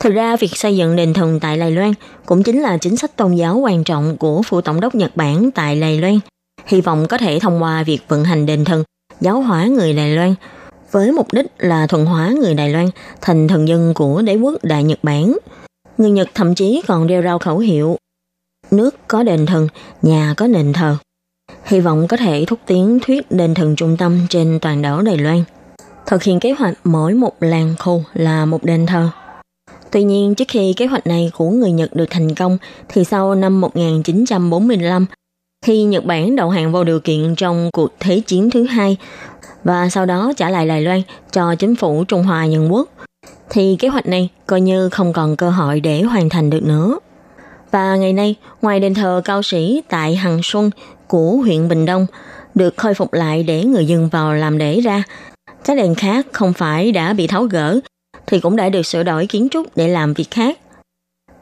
[0.00, 1.92] Thực ra, việc xây dựng đền thần tại Đài Loan
[2.26, 5.50] cũng chính là chính sách tôn giáo quan trọng của phủ tổng đốc Nhật Bản
[5.50, 6.18] tại Đài Loan.
[6.66, 8.84] Hy vọng có thể thông qua việc vận hành đền thần,
[9.20, 10.34] giáo hóa người Đài Loan,
[10.90, 12.88] với mục đích là thuần hóa người Đài Loan
[13.20, 15.38] thành thần dân của đế quốc Đại Nhật Bản.
[15.98, 17.96] Người Nhật thậm chí còn đeo rao khẩu hiệu
[18.70, 19.68] Nước có đền thần,
[20.02, 20.96] nhà có nền thờ.
[21.64, 25.18] Hy vọng có thể thúc tiến thuyết đền thần trung tâm trên toàn đảo Đài
[25.18, 25.44] Loan.
[26.06, 29.08] Thực hiện kế hoạch mỗi một làng khu là một đền thờ.
[29.90, 32.58] Tuy nhiên, trước khi kế hoạch này của người Nhật được thành công,
[32.88, 35.06] thì sau năm 1945,
[35.64, 38.96] khi Nhật Bản đầu hàng vô điều kiện trong cuộc Thế chiến thứ hai
[39.64, 41.02] và sau đó trả lại Đài Loan
[41.32, 42.88] cho chính phủ Trung Hoa Nhân Quốc,
[43.50, 46.98] thì kế hoạch này coi như không còn cơ hội để hoàn thành được nữa.
[47.70, 50.70] Và ngày nay, ngoài đền thờ cao sĩ tại Hằng Xuân
[51.06, 52.06] của huyện Bình Đông
[52.54, 55.02] được khôi phục lại để người dân vào làm lễ ra,
[55.64, 57.80] các đền khác không phải đã bị tháo gỡ
[58.26, 60.58] thì cũng đã được sửa đổi kiến trúc để làm việc khác.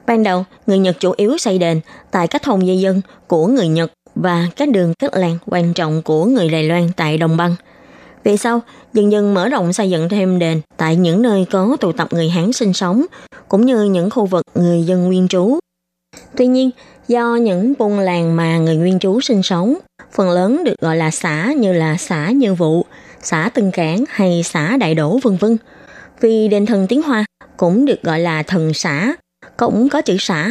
[0.07, 3.69] Ban đầu, người Nhật chủ yếu xây đền tại các thôn di dân của người
[3.69, 7.55] Nhật và các đường cách làng quan trọng của người Đài Loan tại Đồng Băng.
[8.27, 8.63] Về sau,
[8.93, 12.29] dần dần mở rộng xây dựng thêm đền tại những nơi có tụ tập người
[12.29, 13.07] Hán sinh sống,
[13.49, 15.59] cũng như những khu vực người dân nguyên trú.
[16.37, 16.71] Tuy nhiên,
[17.09, 19.75] do những buôn làng mà người nguyên trú sinh sống,
[20.13, 22.85] phần lớn được gọi là xã như là xã Như Vụ,
[23.23, 25.57] xã Tân Cảng hay xã Đại Đỗ vân vân
[26.21, 27.25] vì đền thần tiến Hoa
[27.57, 29.15] cũng được gọi là thần xã,
[29.57, 30.51] cũng có chữ xã,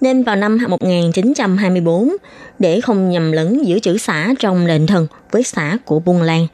[0.00, 2.12] nên vào năm 1924,
[2.58, 6.46] để không nhầm lẫn giữa chữ xã trong đền thần với xã của buôn làng,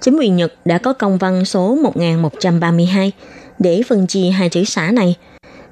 [0.00, 3.12] chính quyền Nhật đã có công văn số 1132
[3.58, 5.16] để phân chia hai chữ xã này.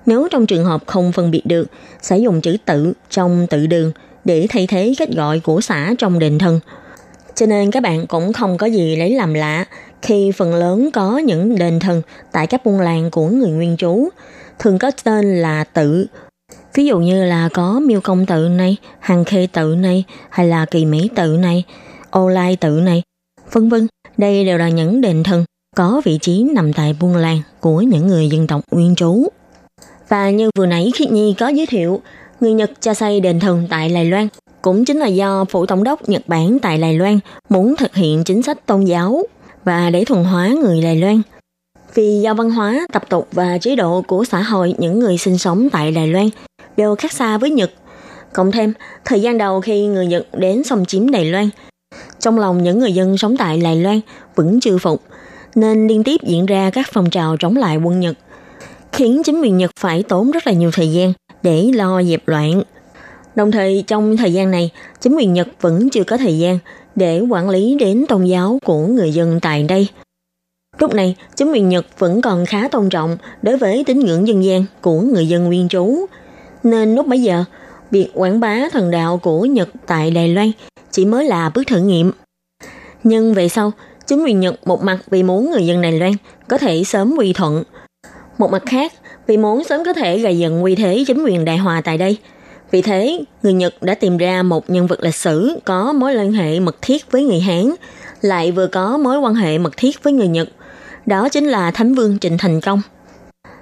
[0.06, 1.68] Nếu trong trường hợp không phân biệt được,
[2.02, 3.92] sẽ dùng chữ tự trong tự đường
[4.24, 6.60] để thay thế cách gọi của xã trong đền thân.
[7.34, 9.64] Cho nên các bạn cũng không có gì lấy làm lạ
[10.02, 12.02] khi phần lớn có những đền thần
[12.32, 14.08] tại các buôn làng của người nguyên trú,
[14.58, 16.06] thường có tên là tự.
[16.74, 20.66] Ví dụ như là có miêu công tự này, hàng khê tự này, hay là
[20.66, 21.64] kỳ mỹ tự này,
[22.10, 23.02] ô lai tự này,
[23.52, 23.86] vân vân.
[24.16, 25.44] Đây đều là những đền thần
[25.76, 29.28] có vị trí nằm tại buôn làng của những người dân tộc nguyên trú.
[30.08, 32.00] Và như vừa nãy Khiết Nhi có giới thiệu,
[32.40, 34.28] người Nhật cho xây đền thần tại Lài Loan
[34.62, 38.24] cũng chính là do Phủ Tổng đốc Nhật Bản tại Lài Loan muốn thực hiện
[38.24, 39.22] chính sách tôn giáo
[39.64, 41.22] và để thuần hóa người Đài Loan.
[41.94, 45.38] Vì do văn hóa, tập tục và chế độ của xã hội những người sinh
[45.38, 46.28] sống tại Đài Loan
[46.76, 47.70] đều khác xa với Nhật.
[48.32, 48.72] Cộng thêm,
[49.04, 51.48] thời gian đầu khi người Nhật đến xâm chiếm Đài Loan,
[52.24, 54.00] trong lòng những người dân sống tại Đài Loan
[54.34, 55.02] vẫn chưa phục,
[55.54, 58.16] nên liên tiếp diễn ra các phong trào chống lại quân Nhật,
[58.92, 61.12] khiến chính quyền Nhật phải tốn rất là nhiều thời gian
[61.42, 62.62] để lo dẹp loạn.
[63.34, 64.70] Đồng thời trong thời gian này,
[65.00, 66.58] chính quyền Nhật vẫn chưa có thời gian
[66.94, 69.88] để quản lý đến tôn giáo của người dân tại đây.
[70.78, 74.44] Lúc này, chính quyền Nhật vẫn còn khá tôn trọng đối với tín ngưỡng dân
[74.44, 76.06] gian của người dân nguyên trú.
[76.62, 77.44] Nên lúc bấy giờ,
[77.90, 80.50] việc quảng bá thần đạo của Nhật tại Đài Loan
[80.94, 82.12] chỉ mới là bước thử nghiệm.
[83.04, 83.72] Nhưng về sau,
[84.06, 86.12] chính quyền Nhật một mặt vì muốn người dân Đài Loan
[86.48, 87.62] có thể sớm quy thuận.
[88.38, 88.92] Một mặt khác,
[89.26, 92.18] vì muốn sớm có thể gây dựng quy thế chính quyền Đại Hòa tại đây.
[92.70, 96.32] Vì thế, người Nhật đã tìm ra một nhân vật lịch sử có mối liên
[96.32, 97.74] hệ mật thiết với người Hán,
[98.20, 100.48] lại vừa có mối quan hệ mật thiết với người Nhật.
[101.06, 102.82] Đó chính là Thánh Vương Trịnh Thành Công.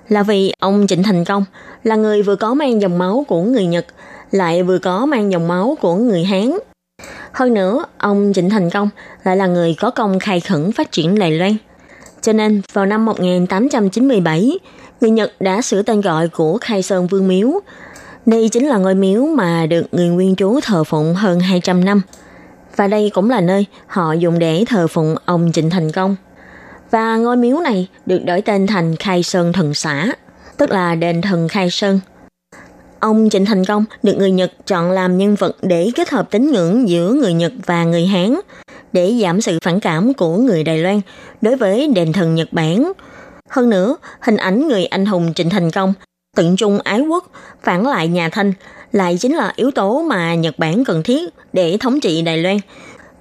[0.09, 1.45] Là vì ông Trịnh Thành Công
[1.85, 3.87] là người vừa có mang dòng máu của người Nhật,
[4.31, 6.53] lại vừa có mang dòng máu của người Hán.
[7.33, 8.89] Hơn nữa, ông Trịnh Thành Công
[9.25, 11.57] lại là người có công khai khẩn phát triển Đài Loan.
[12.21, 14.59] Cho nên, vào năm 1897,
[15.01, 17.61] người Nhật đã sửa tên gọi của Khai Sơn Vương Miếu.
[18.27, 22.03] Đây chính là ngôi miếu mà được người nguyên trú thờ phụng hơn 200 năm.
[22.77, 26.17] Và đây cũng là nơi họ dùng để thờ phụng ông Trịnh Thành Công.
[26.91, 30.13] Và ngôi miếu này được đổi tên thành Khai Sơn Thần Xã,
[30.57, 32.01] tức là đền thần Khai Sơn.
[33.03, 36.53] Ông Trịnh Thành Công được người Nhật chọn làm nhân vật để kết hợp tín
[36.53, 38.35] ngưỡng giữa người Nhật và người Hán,
[38.93, 41.01] để giảm sự phản cảm của người Đài Loan
[41.41, 42.93] đối với đền thần Nhật Bản.
[43.51, 45.93] Hơn nữa, hình ảnh người anh hùng Trịnh Thành Công,
[46.37, 47.31] tận trung ái quốc,
[47.63, 48.53] phản lại nhà Thanh
[48.93, 52.57] lại chính là yếu tố mà Nhật Bản cần thiết để thống trị Đài Loan,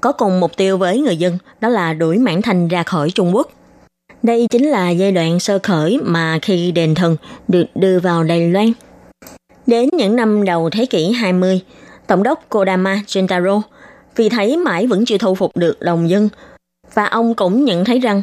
[0.01, 3.35] có cùng mục tiêu với người dân đó là đuổi Mãn Thanh ra khỏi Trung
[3.35, 3.51] Quốc.
[4.23, 7.17] Đây chính là giai đoạn sơ khởi mà khi đền thần
[7.47, 8.73] được đưa vào Đài Loan.
[9.71, 11.61] Đến những năm đầu thế kỷ 20,
[12.07, 13.61] Tổng đốc Kodama Jintaro
[14.15, 16.29] vì thấy mãi vẫn chưa thu phục được đồng dân.
[16.93, 18.21] Và ông cũng nhận thấy rằng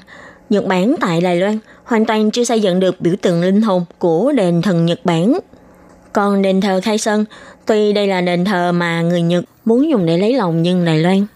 [0.50, 3.84] Nhật Bản tại Đài Loan hoàn toàn chưa xây dựng được biểu tượng linh hồn
[3.98, 5.38] của đền thần Nhật Bản.
[6.12, 7.24] Còn đền thờ Khai Sơn,
[7.66, 10.98] tuy đây là đền thờ mà người Nhật muốn dùng để lấy lòng nhân Đài
[10.98, 11.26] Loan,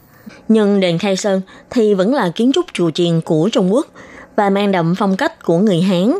[0.48, 1.40] nhưng đền Khai Sơn
[1.70, 3.86] thì vẫn là kiến trúc chùa chiền của Trung Quốc
[4.36, 6.18] và mang đậm phong cách của người Hán.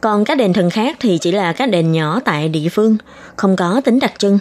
[0.00, 2.96] Còn các đền thần khác thì chỉ là các đền nhỏ tại địa phương,
[3.36, 4.38] không có tính đặc trưng.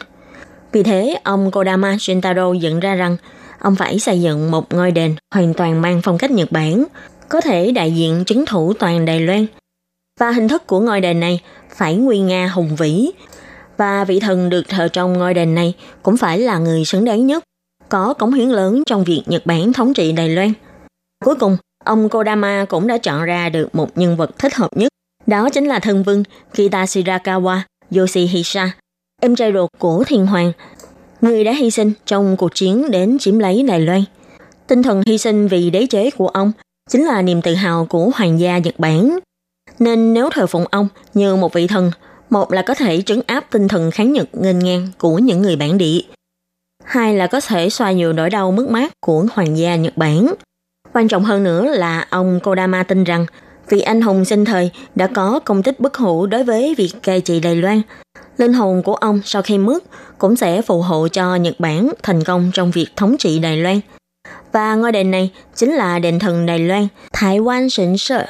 [0.72, 3.18] Vì thế, ông Kodama Shintaro dựng ra rằng
[3.60, 6.84] ông phải xây dựng một ngôi đền hoàn toàn mang phong cách Nhật Bản,
[7.30, 9.46] có thể đại diện chính thủ toàn Đài Loan.
[10.20, 11.42] Và hình thức của ngôi đền này
[11.76, 13.12] phải nguy nga hùng vĩ,
[13.78, 17.28] và vị thần được thờ trong ngôi đền này cũng phải là người xứng đáng
[17.28, 17.44] nhất,
[17.90, 20.54] có cống hiến lớn trong việc Nhật Bản thống trị Đài Loan.
[21.26, 24.92] Cuối cùng, ông Kodama cũng đã chọn ra được một nhân vật thích hợp nhất,
[25.28, 26.24] đó chính là thân vương
[26.54, 27.60] Kitashirakawa
[27.96, 28.72] Yoshihisa,
[29.22, 30.52] em trai ruột của thiên hoàng,
[31.22, 34.04] người đã hy sinh trong cuộc chiến đến chiếm lấy Đài Loan.
[34.68, 36.52] Tinh thần hy sinh vì đế chế của ông
[36.90, 39.20] chính là niềm tự hào của hoàng gia Nhật Bản.
[39.80, 41.92] Nên nếu thờ phụng ông như một vị thần,
[42.30, 45.56] một là có thể trấn áp tinh thần kháng Nhật nghênh ngang của những người
[45.56, 46.02] bản địa,
[46.84, 50.34] hai là có thể xoa nhiều nỗi đau mất mát của hoàng gia Nhật Bản.
[50.94, 53.26] Quan trọng hơn nữa là ông Kodama tin rằng
[53.70, 57.22] vị anh hùng sinh thời đã có công tích bất hủ đối với việc cai
[57.22, 57.82] trị Đài Loan.
[58.38, 59.84] Linh hồn của ông sau khi mất
[60.18, 63.80] cũng sẽ phù hộ cho Nhật Bản thành công trong việc thống trị Đài Loan.
[64.52, 68.26] Và ngôi đền này chính là đền thần Đài Loan, Thái Quan Sỉnh Sở.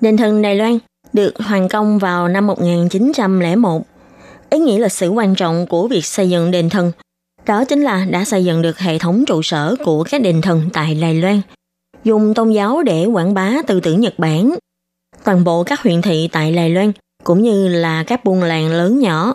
[0.00, 0.78] Đền thần Đài Loan
[1.12, 3.82] được hoàn công vào năm 1901.
[4.50, 6.92] Ý nghĩa lịch sử quan trọng của việc xây dựng đền thần
[7.46, 10.68] đó chính là đã xây dựng được hệ thống trụ sở của các đền thần
[10.72, 11.40] tại Đài Loan,
[12.04, 14.54] dùng tôn giáo để quảng bá tư tưởng Nhật Bản.
[15.24, 16.92] Toàn bộ các huyện thị tại Đài Loan
[17.24, 19.34] cũng như là các buôn làng lớn nhỏ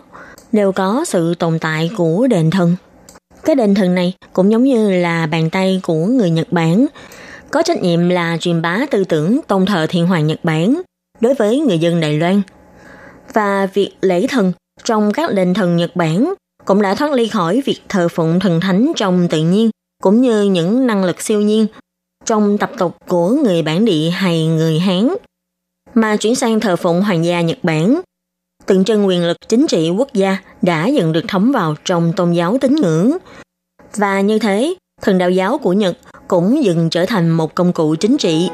[0.52, 2.76] đều có sự tồn tại của đền thần.
[3.44, 6.86] Cái đền thần này cũng giống như là bàn tay của người Nhật Bản,
[7.50, 10.82] có trách nhiệm là truyền bá tư tưởng tôn thờ thiên hoàng Nhật Bản
[11.20, 12.42] đối với người dân Đài Loan.
[13.32, 14.52] Và việc lễ thần
[14.84, 18.60] trong các đền thần Nhật Bản cũng đã thoát ly khỏi việc thờ phụng thần
[18.60, 19.70] thánh trong tự nhiên,
[20.02, 21.66] cũng như những năng lực siêu nhiên
[22.26, 25.14] trong tập tục của người bản địa hay người Hán,
[25.94, 28.00] mà chuyển sang thờ phụng hoàng gia Nhật Bản.
[28.66, 32.32] Tượng trưng quyền lực chính trị quốc gia đã dần được thấm vào trong tôn
[32.32, 33.16] giáo tín ngưỡng.
[33.96, 35.98] Và như thế, thần đạo giáo của Nhật
[36.28, 38.50] cũng dần trở thành một công cụ chính trị.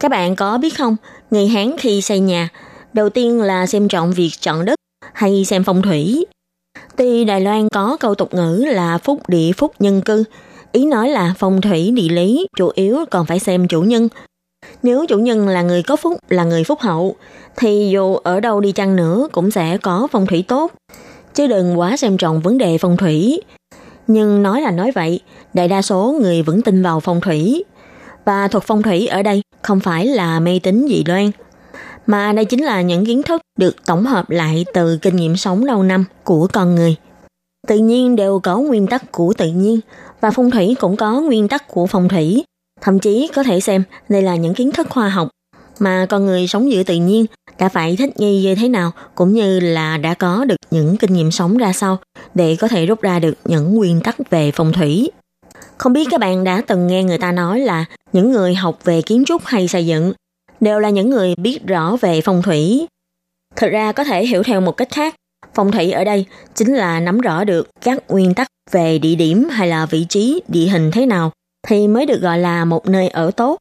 [0.00, 0.96] Các bạn có biết không,
[1.30, 2.48] người Hán khi xây nhà,
[2.92, 4.74] đầu tiên là xem trọng việc chọn đất
[5.12, 6.26] hay xem phong thủy.
[6.96, 10.24] Tuy Đài Loan có câu tục ngữ là phúc địa phúc nhân cư,
[10.72, 14.08] ý nói là phong thủy địa lý chủ yếu còn phải xem chủ nhân.
[14.82, 17.16] Nếu chủ nhân là người có phúc, là người phúc hậu,
[17.56, 20.72] thì dù ở đâu đi chăng nữa cũng sẽ có phong thủy tốt.
[21.34, 23.42] Chứ đừng quá xem trọng vấn đề phong thủy.
[24.06, 25.20] Nhưng nói là nói vậy,
[25.54, 27.64] đại đa số người vẫn tin vào phong thủy.
[28.24, 31.30] Và thuật phong thủy ở đây không phải là mê tín dị đoan,
[32.06, 35.64] mà đây chính là những kiến thức được tổng hợp lại từ kinh nghiệm sống
[35.64, 36.96] lâu năm của con người.
[37.68, 39.80] Tự nhiên đều có nguyên tắc của tự nhiên,
[40.20, 42.44] và phong thủy cũng có nguyên tắc của phong thủy.
[42.80, 45.28] Thậm chí có thể xem đây là những kiến thức khoa học
[45.78, 47.26] mà con người sống giữa tự nhiên
[47.58, 51.12] đã phải thích nghi như thế nào, cũng như là đã có được những kinh
[51.12, 51.98] nghiệm sống ra sao
[52.34, 55.10] để có thể rút ra được những nguyên tắc về phong thủy.
[55.78, 59.02] Không biết các bạn đã từng nghe người ta nói là những người học về
[59.02, 60.12] kiến trúc hay xây dựng
[60.60, 62.86] đều là những người biết rõ về phong thủy.
[63.56, 65.14] Thực ra có thể hiểu theo một cách khác,
[65.54, 69.48] phong thủy ở đây chính là nắm rõ được các nguyên tắc về địa điểm
[69.48, 71.32] hay là vị trí, địa hình thế nào
[71.68, 73.58] thì mới được gọi là một nơi ở tốt.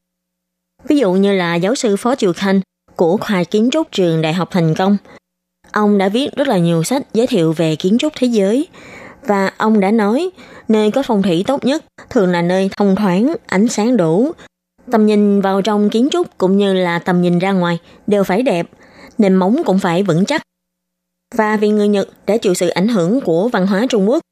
[0.88, 2.62] Ví dụ như là giáo sư Phó Triều Khanh
[2.96, 4.98] của khoa kiến trúc trường Đại học Thành Công.
[5.72, 8.68] Ông đã viết rất là nhiều sách giới thiệu về kiến trúc thế giới
[9.24, 10.30] và ông đã nói
[10.68, 14.34] nơi có phong thủy tốt nhất thường là nơi thông thoáng, ánh sáng đủ,
[14.92, 17.78] Tầm nhìn vào trong kiến trúc cũng như là tầm nhìn ra ngoài
[18.08, 18.70] đều phải đẹp,
[19.20, 20.42] nền móng cũng phải vững chắc.
[21.36, 24.24] Và vì người Nhật đã chịu sự ảnh hưởng của văn hóa Trung Quốc,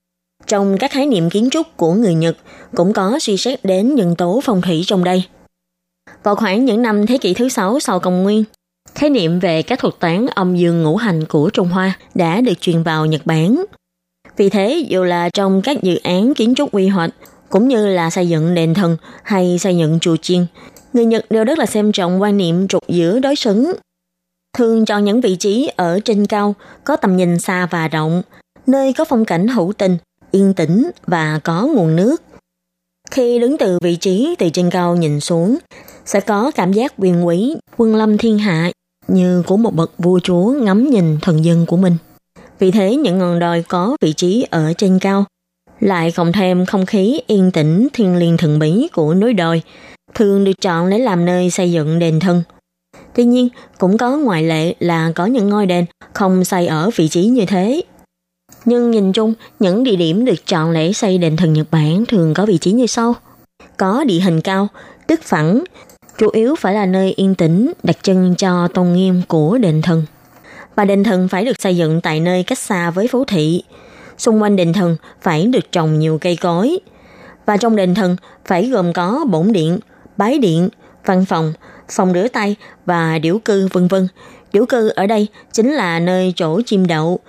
[0.47, 2.37] trong các khái niệm kiến trúc của người Nhật
[2.75, 5.23] cũng có suy xét đến nhân tố phong thủy trong đây.
[6.23, 8.43] Vào khoảng những năm thế kỷ thứ sáu sau công nguyên,
[8.95, 12.61] khái niệm về các thuật toán âm dương ngũ hành của Trung Hoa đã được
[12.61, 13.65] truyền vào Nhật Bản.
[14.37, 17.11] Vì thế, dù là trong các dự án kiến trúc quy hoạch
[17.49, 20.45] cũng như là xây dựng đền thần hay xây dựng chùa chiên.
[20.93, 23.73] Người Nhật đều rất là xem trọng quan niệm trục giữa đối xứng.
[24.53, 28.21] Thường chọn những vị trí ở trên cao, có tầm nhìn xa và rộng,
[28.67, 29.97] nơi có phong cảnh hữu tình,
[30.31, 32.21] yên tĩnh và có nguồn nước.
[33.11, 35.57] Khi đứng từ vị trí từ trên cao nhìn xuống,
[36.05, 38.71] sẽ có cảm giác quyền quý, quân lâm thiên hạ
[39.07, 41.97] như của một bậc vua chúa ngắm nhìn thần dân của mình.
[42.59, 45.25] Vì thế những ngọn đồi có vị trí ở trên cao
[45.79, 49.61] lại cộng thêm không khí yên tĩnh thiên liêng thần bí của núi đồi,
[50.15, 52.43] thường được chọn để làm nơi xây dựng đền thân.
[53.17, 57.07] Tuy nhiên, cũng có ngoại lệ là có những ngôi đền không xây ở vị
[57.07, 57.81] trí như thế.
[58.65, 62.33] Nhưng nhìn chung, những địa điểm được chọn để xây đền thần Nhật Bản thường
[62.33, 63.15] có vị trí như sau.
[63.77, 64.67] Có địa hình cao,
[65.07, 65.63] tức phẳng,
[66.17, 70.03] chủ yếu phải là nơi yên tĩnh đặc trưng cho tôn nghiêm của đền thần.
[70.75, 73.63] Và đền thần phải được xây dựng tại nơi cách xa với phố thị,
[74.17, 76.79] xung quanh đền thần phải được trồng nhiều cây cối.
[77.45, 78.15] Và trong đền thần
[78.45, 79.79] phải gồm có bổn điện,
[80.17, 80.69] bái điện,
[81.05, 81.53] văn phòng,
[81.91, 84.07] phòng rửa tay và điểu cư vân vân.
[84.53, 87.19] Điểu cư ở đây chính là nơi chỗ chim đậu,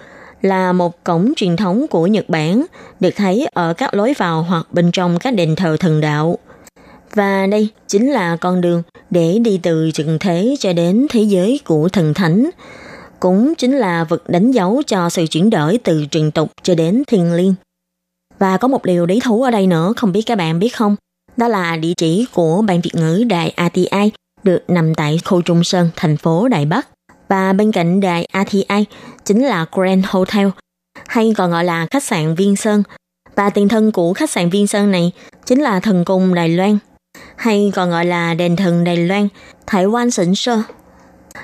[0.42, 2.64] là một cổng truyền thống của Nhật Bản,
[3.00, 6.38] được thấy ở các lối vào hoặc bên trong các đền thờ thần đạo.
[7.14, 11.60] Và đây chính là con đường để đi từ trần thế cho đến thế giới
[11.64, 12.50] của thần thánh
[13.20, 17.02] cũng chính là vật đánh dấu cho sự chuyển đổi từ truyền tục cho đến
[17.06, 17.54] thiền liêng.
[18.38, 20.96] Và có một điều lý thú ở đây nữa, không biết các bạn biết không?
[21.36, 24.10] Đó là địa chỉ của Ban Việt ngữ Đài ATI
[24.44, 26.88] được nằm tại khu Trung Sơn, thành phố Đài Bắc.
[27.28, 28.84] Và bên cạnh đài ATI
[29.24, 30.48] chính là Grand Hotel,
[31.06, 32.82] hay còn gọi là khách sạn Viên Sơn.
[33.36, 35.12] Và tiền thân của khách sạn Viên Sơn này
[35.44, 36.78] chính là thần cung Đài Loan,
[37.36, 39.28] hay còn gọi là đền thần Đài Loan,
[39.66, 40.62] Thái Quan Sỉnh Sơ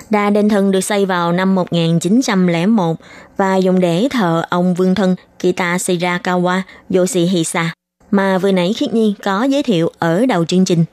[0.09, 2.95] Đà đền thần được xây vào năm 1901
[3.37, 6.61] và dùng để thờ ông vương thân Kita Shirakawa
[6.95, 7.73] Yoshihisa
[8.11, 10.85] mà vừa nãy Khiết Nhi có giới thiệu ở đầu chương trình.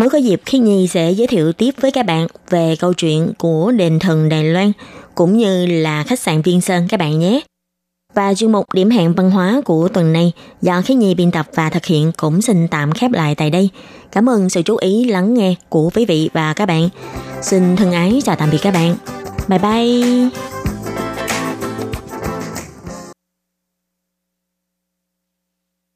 [0.00, 3.32] Nếu có dịp khi Nhi sẽ giới thiệu tiếp với các bạn về câu chuyện
[3.38, 4.72] của đền thần Đài Loan,
[5.14, 7.40] cũng như là khách sạn Viên Sơn các bạn nhé.
[8.14, 10.32] Và chuyên mục điểm hẹn văn hóa của tuần này
[10.62, 13.70] do Khí Nhi biên tập và thực hiện cũng xin tạm khép lại tại đây.
[14.12, 16.88] Cảm ơn sự chú ý lắng nghe của quý vị và các bạn.
[17.42, 18.96] Xin thân ái chào tạm biệt các bạn.
[19.48, 20.59] Bye bye!